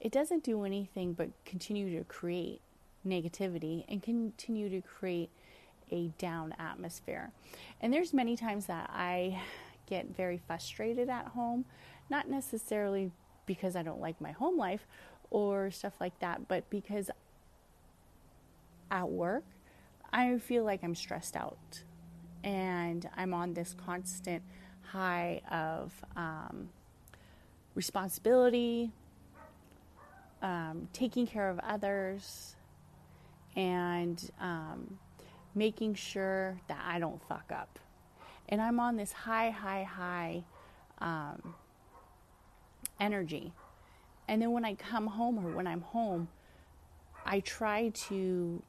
It 0.00 0.12
doesn't 0.12 0.44
do 0.44 0.64
anything 0.64 1.12
but 1.12 1.30
continue 1.44 1.98
to 1.98 2.04
create 2.04 2.60
negativity 3.06 3.84
and 3.88 4.02
continue 4.02 4.68
to 4.68 4.80
create 4.80 5.30
a 5.90 6.08
down 6.18 6.54
atmosphere. 6.58 7.30
And 7.80 7.92
there's 7.92 8.12
many 8.12 8.36
times 8.36 8.66
that 8.66 8.90
I 8.92 9.40
get 9.86 10.14
very 10.14 10.40
frustrated 10.46 11.08
at 11.08 11.28
home, 11.28 11.64
not 12.10 12.28
necessarily 12.28 13.10
because 13.46 13.74
I 13.74 13.82
don't 13.82 14.00
like 14.00 14.20
my 14.20 14.32
home 14.32 14.58
life 14.58 14.86
or 15.30 15.70
stuff 15.70 15.94
like 16.00 16.18
that, 16.20 16.46
but 16.48 16.68
because 16.70 17.10
at 18.90 19.08
work 19.08 19.44
I 20.12 20.38
feel 20.38 20.64
like 20.64 20.82
I'm 20.82 20.94
stressed 20.94 21.36
out 21.36 21.82
and 22.42 23.08
I'm 23.16 23.34
on 23.34 23.54
this 23.54 23.74
constant 23.74 24.42
high 24.82 25.42
of 25.50 25.92
um, 26.16 26.70
responsibility, 27.74 28.90
um, 30.42 30.88
taking 30.92 31.26
care 31.26 31.48
of 31.48 31.58
others, 31.60 32.56
and 33.56 34.30
um, 34.40 34.98
making 35.54 35.94
sure 35.94 36.60
that 36.68 36.80
I 36.86 36.98
don't 36.98 37.20
fuck 37.28 37.50
up. 37.52 37.78
And 38.48 38.62
I'm 38.62 38.80
on 38.80 38.96
this 38.96 39.12
high, 39.12 39.50
high, 39.50 39.82
high 39.82 40.44
um, 41.00 41.54
energy. 43.00 43.52
And 44.28 44.40
then 44.40 44.52
when 44.52 44.64
I 44.64 44.74
come 44.74 45.06
home 45.06 45.44
or 45.44 45.50
when 45.50 45.66
I'm 45.66 45.80
home, 45.80 46.28
I 47.26 47.40
try 47.40 47.90
to 48.08 48.62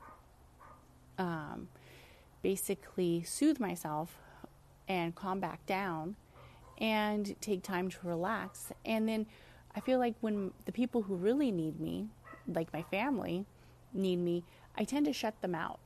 um, 1.17 1.67
basically 2.41 3.23
soothe 3.23 3.60
myself 3.60 4.17
and 4.88 5.13
calm 5.15 5.39
back 5.39 5.65
down 5.65 6.15
and 6.79 7.36
take 7.41 7.62
time 7.62 7.89
to 7.89 7.97
relax. 8.03 8.71
And 8.86 9.08
then 9.08 9.27
I 9.75 9.79
feel 9.79 9.99
like 9.99 10.15
when 10.21 10.51
the 10.65 10.71
people 10.71 11.03
who 11.03 11.15
really 11.15 11.51
need 11.51 11.79
me, 11.79 12.08
like 12.47 12.73
my 12.73 12.84
family, 12.84 13.45
need 13.93 14.17
me, 14.17 14.43
I 14.77 14.84
tend 14.84 15.05
to 15.05 15.13
shut 15.13 15.41
them 15.41 15.55
out. 15.55 15.79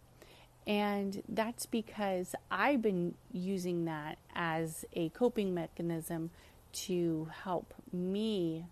And 0.66 1.24
that's 1.28 1.66
because 1.66 2.36
I've 2.50 2.82
been 2.82 3.16
using 3.32 3.86
that 3.86 4.18
as 4.34 4.86
a 4.94 5.10
coping 5.10 5.54
mechanism 5.54 6.32
to 6.74 7.30
help 7.44 7.74
me 7.92 8.66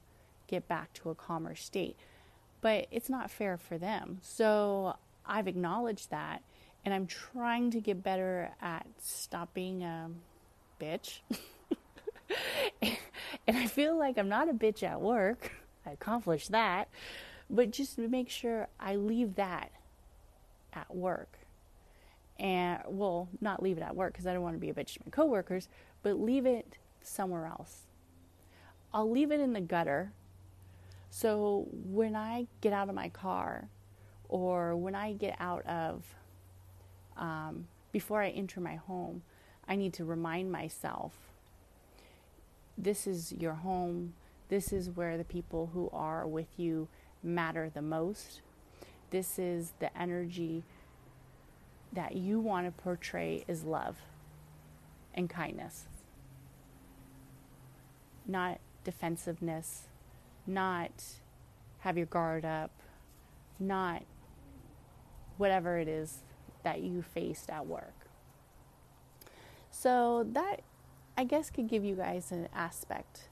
get 0.47 0.67
back 0.67 0.93
to 0.93 1.09
a 1.09 1.15
calmer 1.15 1.55
state. 1.55 1.97
But 2.61 2.87
it's 2.91 3.09
not 3.09 3.29
fair 3.29 3.57
for 3.57 3.77
them. 3.77 4.19
So 4.21 4.95
I've 5.25 5.47
acknowledged 5.47 6.11
that 6.11 6.43
and 6.85 6.93
I'm 6.93 7.07
trying 7.07 7.71
to 7.71 7.81
get 7.81 8.03
better 8.03 8.51
at 8.61 8.85
stopping 8.99 9.83
a 9.83 10.09
bitch. 10.79 11.19
and 13.47 13.57
I 13.57 13.67
feel 13.67 13.97
like 13.97 14.17
I'm 14.17 14.29
not 14.29 14.49
a 14.49 14.53
bitch 14.53 14.83
at 14.83 15.01
work. 15.01 15.51
I 15.85 15.91
accomplished 15.91 16.51
that. 16.51 16.89
But 17.49 17.71
just 17.71 17.97
make 17.97 18.29
sure 18.29 18.67
I 18.79 18.95
leave 18.95 19.35
that 19.35 19.71
at 20.73 20.95
work. 20.95 21.39
And, 22.39 22.79
well, 22.87 23.27
not 23.39 23.61
leave 23.61 23.77
it 23.77 23.81
at 23.81 23.95
work 23.95 24.13
because 24.13 24.25
I 24.25 24.33
don't 24.33 24.41
want 24.41 24.55
to 24.55 24.59
be 24.59 24.69
a 24.69 24.73
bitch 24.73 24.93
to 24.93 24.99
my 25.05 25.11
coworkers, 25.11 25.67
but 26.01 26.19
leave 26.19 26.45
it 26.45 26.77
somewhere 27.01 27.45
else. 27.45 27.81
I'll 28.93 29.09
leave 29.09 29.31
it 29.31 29.39
in 29.39 29.53
the 29.53 29.61
gutter. 29.61 30.11
So 31.09 31.67
when 31.71 32.15
I 32.15 32.47
get 32.61 32.73
out 32.73 32.89
of 32.89 32.95
my 32.95 33.09
car 33.09 33.67
or 34.29 34.75
when 34.75 34.95
I 34.95 35.13
get 35.13 35.35
out 35.39 35.65
of 35.65 36.03
um, 37.17 37.67
before 37.91 38.21
I 38.21 38.29
enter 38.29 38.61
my 38.61 38.75
home, 38.75 39.23
I 39.67 39.75
need 39.75 39.93
to 39.93 40.05
remind 40.05 40.51
myself 40.51 41.13
this 42.81 43.05
is 43.05 43.31
your 43.31 43.53
home. 43.53 44.13
This 44.49 44.73
is 44.73 44.89
where 44.89 45.17
the 45.17 45.23
people 45.23 45.69
who 45.73 45.89
are 45.93 46.27
with 46.27 46.47
you 46.57 46.87
matter 47.23 47.69
the 47.73 47.81
most. 47.81 48.41
This 49.11 49.37
is 49.37 49.73
the 49.79 49.95
energy 49.97 50.63
that 51.93 52.15
you 52.15 52.39
want 52.39 52.65
to 52.65 52.83
portray 52.83 53.45
is 53.47 53.63
love 53.63 53.97
and 55.13 55.29
kindness, 55.29 55.85
not 58.25 58.59
defensiveness, 58.83 59.87
not 60.47 60.91
have 61.79 61.97
your 61.97 62.05
guard 62.07 62.45
up, 62.45 62.71
not 63.59 64.03
whatever 65.37 65.77
it 65.77 65.87
is 65.87 66.19
that 66.63 66.81
you 66.81 67.01
faced 67.01 67.49
at 67.49 67.67
work. 67.67 67.93
So 69.69 70.25
that 70.31 70.61
I 71.17 71.23
guess 71.23 71.49
could 71.49 71.67
give 71.67 71.83
you 71.83 71.95
guys 71.95 72.31
an 72.31 72.47
aspect. 72.53 73.29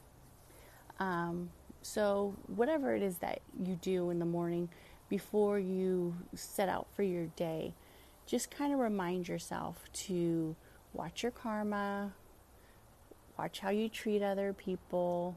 Um, 0.99 1.49
so 1.81 2.35
whatever 2.47 2.95
it 2.95 3.01
is 3.01 3.17
that 3.17 3.41
you 3.63 3.75
do 3.81 4.09
in 4.09 4.19
the 4.19 4.25
morning 4.25 4.69
before 5.07 5.57
you 5.57 6.15
set 6.35 6.69
out 6.69 6.87
for 6.95 7.03
your 7.03 7.27
day, 7.35 7.73
just 8.25 8.51
kind 8.51 8.73
of 8.73 8.79
remind 8.79 9.27
yourself 9.27 9.85
to 9.91 10.55
watch 10.93 11.23
your 11.23 11.31
karma, 11.31 12.13
watch 13.37 13.59
how 13.59 13.69
you 13.69 13.89
treat 13.89 14.21
other 14.21 14.53
people, 14.53 15.35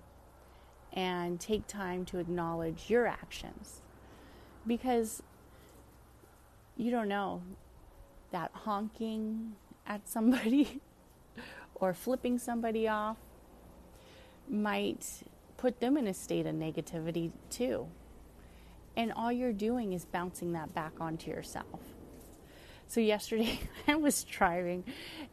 and 0.93 1.41
take 1.41 1.67
time 1.67 2.05
to 2.05 2.19
acknowledge 2.19 2.91
your 2.91 3.07
actions. 3.07 3.81
Because 4.67 5.23
you 6.77 6.91
don't 6.91 7.09
know, 7.09 7.43
that 8.31 8.51
honking 8.53 9.55
at 9.87 10.09
somebody 10.09 10.81
or 11.83 11.93
flipping 11.93 12.39
somebody 12.39 12.87
off 12.87 13.17
might 14.49 15.05
put 15.57 15.81
them 15.81 15.97
in 15.97 16.07
a 16.07 16.15
state 16.15 16.47
of 16.47 16.55
negativity 16.55 17.33
too. 17.51 17.89
And 18.97 19.13
all 19.13 19.33
you're 19.33 19.53
doing 19.53 19.93
is 19.93 20.05
bouncing 20.05 20.53
that 20.53 20.73
back 20.75 20.93
onto 21.01 21.31
yourself. 21.31 21.81
So, 22.87 23.01
yesterday 23.01 23.59
I 23.89 23.97
was 23.97 24.23
driving, 24.25 24.85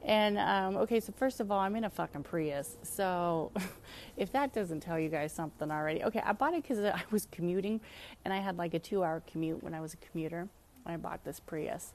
and 0.03 0.37
um, 0.37 0.77
okay, 0.77 1.01
so 1.01 1.13
first 1.17 1.41
of 1.41 1.51
all, 1.51 1.59
I'm 1.59 1.75
in 1.75 1.83
a 1.83 1.89
fucking 1.89 2.23
Prius. 2.23 2.77
So, 2.83 3.51
if 4.17 4.31
that 4.31 4.53
doesn't 4.53 4.79
tell 4.79 4.97
you 4.97 5.09
guys 5.09 5.33
something 5.33 5.69
already, 5.69 6.03
okay, 6.05 6.21
I 6.25 6.31
bought 6.31 6.53
it 6.53 6.63
because 6.63 6.79
I 6.79 7.03
was 7.11 7.27
commuting 7.31 7.81
and 8.23 8.33
I 8.33 8.37
had 8.37 8.57
like 8.57 8.73
a 8.73 8.79
two 8.79 9.03
hour 9.03 9.21
commute 9.29 9.61
when 9.61 9.73
I 9.73 9.81
was 9.81 9.93
a 9.93 9.97
commuter. 9.97 10.47
and 10.85 10.93
I 10.93 10.97
bought 10.97 11.25
this 11.25 11.39
Prius 11.41 11.93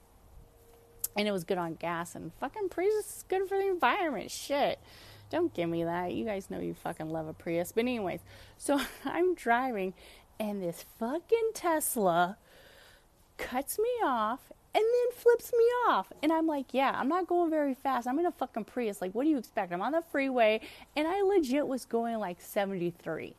and 1.15 1.27
it 1.27 1.31
was 1.31 1.43
good 1.43 1.57
on 1.57 1.75
gas 1.75 2.15
and 2.15 2.31
fucking 2.39 2.69
Prius 2.69 2.93
is 2.93 3.25
good 3.27 3.47
for 3.47 3.57
the 3.57 3.67
environment. 3.67 4.31
Shit. 4.31 4.79
Don't 5.29 5.53
give 5.53 5.69
me 5.69 5.83
that. 5.83 6.13
You 6.13 6.25
guys 6.25 6.49
know 6.49 6.59
you 6.59 6.73
fucking 6.73 7.09
love 7.09 7.27
a 7.27 7.33
Prius. 7.33 7.71
But, 7.71 7.81
anyways, 7.81 8.21
so 8.57 8.79
I'm 9.05 9.35
driving 9.35 9.93
and 10.39 10.61
this 10.61 10.85
fucking 10.99 11.51
Tesla 11.53 12.37
cuts 13.37 13.79
me 13.79 13.89
off 14.03 14.51
and 14.73 14.83
then 14.83 15.17
flips 15.17 15.51
me 15.57 15.63
off. 15.87 16.11
And 16.21 16.31
I'm 16.31 16.47
like, 16.47 16.73
yeah, 16.73 16.93
I'm 16.95 17.07
not 17.07 17.27
going 17.27 17.49
very 17.49 17.73
fast. 17.73 18.07
I'm 18.07 18.19
in 18.19 18.25
a 18.25 18.31
fucking 18.31 18.65
Prius. 18.65 19.01
Like, 19.01 19.15
what 19.15 19.23
do 19.23 19.29
you 19.29 19.37
expect? 19.37 19.71
I'm 19.71 19.81
on 19.81 19.93
the 19.93 20.03
freeway 20.11 20.61
and 20.95 21.07
I 21.07 21.21
legit 21.21 21.67
was 21.67 21.85
going 21.85 22.17
like 22.17 22.41
73. 22.41 23.35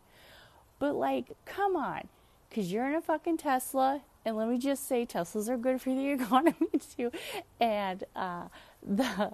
But, 0.78 0.94
like, 0.94 1.32
come 1.44 1.76
on. 1.76 2.08
Because 2.48 2.72
you're 2.72 2.88
in 2.88 2.94
a 2.94 3.02
fucking 3.02 3.38
Tesla. 3.38 4.02
And 4.26 4.36
let 4.36 4.48
me 4.48 4.58
just 4.58 4.88
say, 4.88 5.06
Teslas 5.06 5.48
are 5.48 5.56
good 5.56 5.80
for 5.80 5.90
the 5.90 6.08
economy 6.10 6.68
too. 6.96 7.12
And 7.60 8.02
uh, 8.16 8.48
the 8.82 9.32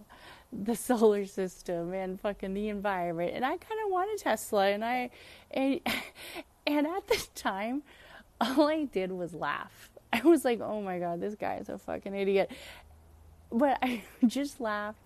the 0.53 0.77
solar 0.77 1.25
system 1.25 1.95
and 1.95 2.21
fucking 2.21 2.53
the 2.53 2.69
environment. 2.69 3.33
And 3.35 3.45
I 3.45 3.57
kind 3.57 3.81
of 3.85 3.91
want 3.91 4.11
a 4.15 4.23
Tesla. 4.23 4.69
And 4.69 4.85
I, 4.85 5.11
and, 5.51 5.81
and 6.67 6.87
at 6.87 7.09
the 7.09 7.27
time, 7.35 7.83
all 8.41 8.69
I 8.69 8.85
did 8.85 9.11
was 9.13 9.33
laugh. 9.33 9.91
I 10.13 10.21
was 10.21 10.45
like, 10.45 10.61
oh 10.61 10.83
my 10.83 10.99
God, 10.99 11.21
this 11.21 11.35
guy 11.35 11.57
is 11.57 11.71
a 11.71 11.79
fucking 11.79 12.15
idiot. 12.15 12.51
But 13.51 13.79
I 13.81 14.03
just 14.27 14.61
laughed. 14.61 14.99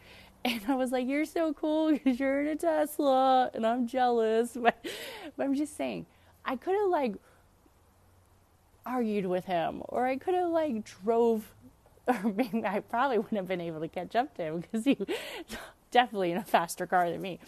And 0.44 0.60
I 0.68 0.74
was 0.74 0.90
like, 0.90 1.06
you're 1.06 1.24
so 1.24 1.52
cool 1.52 1.92
because 1.92 2.18
you're 2.18 2.40
in 2.40 2.48
a 2.48 2.56
Tesla. 2.56 3.50
And 3.54 3.64
I'm 3.64 3.86
jealous. 3.86 4.56
But, 4.60 4.84
but 5.36 5.44
I'm 5.44 5.54
just 5.54 5.76
saying, 5.76 6.06
I 6.44 6.56
could 6.56 6.74
have 6.74 6.90
like 6.90 7.14
argued 8.86 9.26
with 9.26 9.44
him 9.46 9.82
or 9.88 10.06
I 10.06 10.16
could 10.16 10.34
have 10.34 10.50
like 10.50 10.84
drove 10.84 11.52
or 12.06 12.22
maybe 12.22 12.64
I 12.64 12.80
probably 12.80 13.18
wouldn't 13.18 13.36
have 13.36 13.48
been 13.48 13.60
able 13.60 13.80
to 13.80 13.88
catch 13.88 14.14
up 14.14 14.34
to 14.36 14.42
him 14.42 14.60
because 14.60 14.84
he 14.84 14.96
definitely 15.90 16.30
in 16.30 16.38
a 16.38 16.44
faster 16.44 16.86
car 16.86 17.10
than 17.10 17.20
me. 17.20 17.40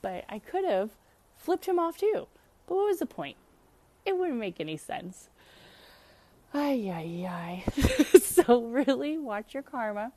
But 0.00 0.24
I 0.28 0.38
could 0.38 0.64
have 0.64 0.90
flipped 1.36 1.66
him 1.66 1.78
off 1.78 1.98
too. 1.98 2.26
But 2.66 2.74
what 2.76 2.86
was 2.86 2.98
the 3.00 3.06
point? 3.06 3.36
It 4.06 4.16
wouldn't 4.16 4.38
make 4.38 4.60
any 4.60 4.76
sense. 4.76 5.28
Ay, 6.52 6.90
ay, 6.92 7.26
ay. 7.28 7.64
so, 8.18 8.62
really, 8.62 9.18
watch 9.18 9.54
your 9.54 9.62
karma. 9.62 10.12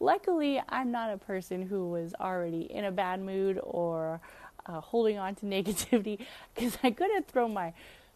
Luckily, 0.00 0.60
I'm 0.68 0.90
not 0.90 1.12
a 1.12 1.16
person 1.16 1.62
who 1.62 1.90
was 1.90 2.12
already 2.20 2.62
in 2.62 2.84
a 2.84 2.90
bad 2.90 3.20
mood 3.20 3.60
or 3.62 4.20
uh, 4.66 4.80
holding 4.80 5.18
on 5.18 5.34
to 5.36 5.46
negativity 5.46 6.18
because 6.54 6.76
I 6.82 6.90
could 6.90 7.10
have 7.14 7.26
thrown 7.26 7.52
my 7.52 7.72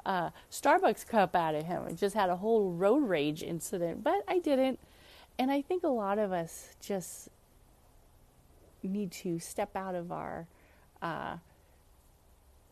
uh, 0.06 0.30
Starbucks 0.50 1.06
cup 1.06 1.34
out 1.36 1.54
of 1.54 1.66
him 1.66 1.84
and 1.86 1.98
just 1.98 2.14
had 2.14 2.30
a 2.30 2.36
whole 2.36 2.72
road 2.72 3.08
rage 3.08 3.42
incident, 3.42 4.02
but 4.02 4.22
I 4.28 4.38
didn't. 4.38 4.78
And 5.38 5.50
I 5.50 5.62
think 5.62 5.84
a 5.84 5.88
lot 5.88 6.18
of 6.18 6.32
us 6.32 6.74
just 6.80 7.28
need 8.82 9.12
to 9.12 9.38
step 9.38 9.76
out 9.76 9.94
of 9.94 10.10
our 10.12 10.46
uh, 11.02 11.36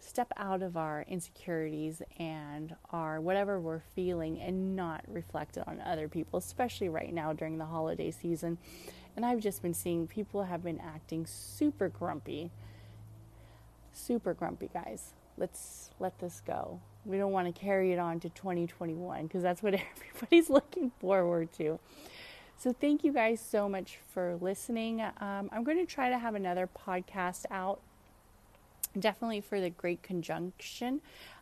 step 0.01 0.33
out 0.37 0.63
of 0.63 0.77
our 0.77 1.05
insecurities 1.09 2.03
and 2.19 2.75
our 2.93 3.21
whatever 3.21 3.61
we're 3.61 3.83
feeling 3.95 4.41
and 4.41 4.75
not 4.75 5.05
reflect 5.07 5.57
it 5.57 5.65
on 5.67 5.81
other 5.81 6.09
people, 6.09 6.39
especially 6.39 6.89
right 6.89 7.13
now 7.13 7.33
during 7.33 7.59
the 7.59 7.65
holiday 7.67 8.11
season. 8.11 8.59
And 9.17 9.27
I've 9.27 9.41
just 9.41 9.63
been 9.63 9.75
seeing 9.75 10.07
people 10.07 10.45
have 10.45 10.63
been 10.63 10.81
acting 10.81 11.27
super 11.27 11.89
grumpy. 11.89 12.51
Super 13.93 14.33
grumpy, 14.33 14.71
guys. 14.73 15.13
Let's 15.37 15.91
let 15.99 16.19
this 16.21 16.41
go. 16.47 16.81
We 17.09 17.19
don't 17.19 17.33
want 17.33 17.53
to 17.53 17.59
carry 17.59 17.93
it 17.93 17.99
on 17.99 18.21
to 18.21 18.29
2021 18.29 19.27
because 19.27 19.43
that's 19.43 19.63
what 19.63 19.75
everybody's 19.97 20.51
looking 20.51 20.93
forward 21.01 21.53
to. 21.55 21.79
So, 22.59 22.73
thank 22.73 23.05
you 23.05 23.13
guys 23.13 23.41
so 23.41 23.69
much 23.69 23.99
for 24.13 24.37
listening. 24.41 25.01
Um, 25.01 25.49
I'm 25.53 25.63
going 25.63 25.79
to 25.79 25.87
try 25.87 26.11
to 26.11 26.19
have 26.19 26.35
another 26.35 26.69
podcast 26.69 27.45
out 27.51 27.81
definitely 28.99 29.41
for 29.41 29.61
the 29.61 29.71
Great 29.71 30.03
Conjunction. 30.03 31.01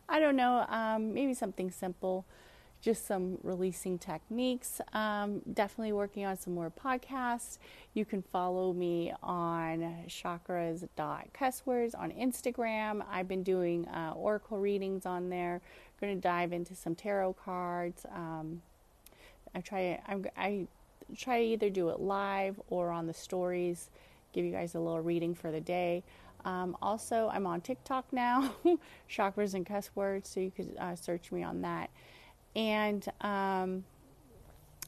I 0.09 0.19
don't 0.19 0.35
know, 0.35 0.65
um, 0.69 1.13
maybe 1.13 1.33
something 1.33 1.71
simple, 1.71 2.25
just 2.81 3.07
some 3.07 3.37
releasing 3.43 3.97
techniques. 3.97 4.79
Um, 4.93 5.41
definitely 5.53 5.93
working 5.93 6.25
on 6.25 6.37
some 6.37 6.53
more 6.53 6.71
podcasts. 6.71 7.57
You 7.93 8.05
can 8.05 8.21
follow 8.21 8.73
me 8.73 9.13
on 9.23 10.05
chakras.cusswords 10.07 11.97
on 11.97 12.11
Instagram. 12.11 13.03
I've 13.09 13.27
been 13.27 13.43
doing 13.43 13.87
uh, 13.87 14.13
oracle 14.15 14.59
readings 14.59 15.05
on 15.05 15.29
there. 15.29 15.61
Going 15.99 16.15
to 16.15 16.21
dive 16.21 16.53
into 16.53 16.75
some 16.75 16.93
tarot 16.93 17.33
cards. 17.33 18.05
Um, 18.13 18.61
I 19.55 19.61
try. 19.61 19.99
I'm, 20.07 20.25
I 20.37 20.67
try 21.15 21.39
to 21.39 21.43
either 21.43 21.69
do 21.69 21.89
it 21.89 21.99
live 21.99 22.59
or 22.69 22.91
on 22.91 23.07
the 23.07 23.13
stories. 23.13 23.89
Give 24.33 24.45
you 24.45 24.51
guys 24.51 24.75
a 24.75 24.79
little 24.79 25.01
reading 25.01 25.33
for 25.33 25.51
the 25.51 25.61
day. 25.61 26.03
Um, 26.45 26.77
also, 26.81 27.29
I'm 27.33 27.45
on 27.45 27.61
TikTok 27.61 28.05
now, 28.13 28.53
chakras 29.09 29.53
and 29.53 29.65
cuss 29.65 29.89
words, 29.95 30.29
so 30.29 30.39
you 30.39 30.51
could 30.51 30.75
uh, 30.79 30.95
search 30.95 31.31
me 31.31 31.43
on 31.43 31.61
that. 31.61 31.89
And 32.57 33.07
um, 33.21 33.85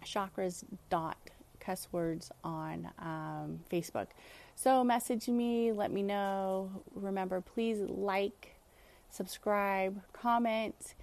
chakras 0.04 0.66
dot 0.90 1.18
cuss 1.62 1.88
words 1.92 2.32
on 2.44 2.90
um, 3.00 3.62
Facebook. 3.72 4.08
So 4.56 4.84
message 4.84 5.30
me, 5.30 5.72
let 5.72 5.92
me 5.92 6.04
know. 6.04 6.70
Remember, 6.96 7.40
please 7.40 7.80
like, 7.80 8.56
subscribe, 9.10 10.02
comment. 10.12 10.96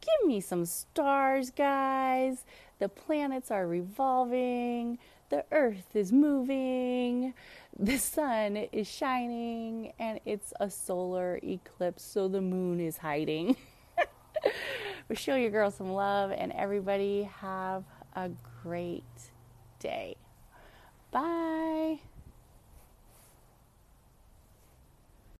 Give 0.00 0.28
me 0.28 0.40
some 0.40 0.64
stars, 0.64 1.50
guys. 1.50 2.44
The 2.78 2.88
planets 2.88 3.50
are 3.50 3.66
revolving 3.66 4.98
the 5.28 5.44
earth 5.50 5.94
is 5.94 6.12
moving, 6.12 7.34
the 7.78 7.98
sun 7.98 8.56
is 8.56 8.88
shining, 8.88 9.92
and 9.98 10.20
it's 10.24 10.52
a 10.60 10.70
solar 10.70 11.40
eclipse, 11.42 12.02
so 12.02 12.28
the 12.28 12.40
moon 12.40 12.80
is 12.80 12.98
hiding. 12.98 13.56
but 15.08 15.18
show 15.18 15.36
your 15.36 15.50
girl 15.50 15.70
some 15.70 15.92
love, 15.92 16.30
and 16.30 16.52
everybody 16.52 17.24
have 17.40 17.84
a 18.14 18.30
great 18.62 19.04
day. 19.78 20.16
Bye. 21.10 22.00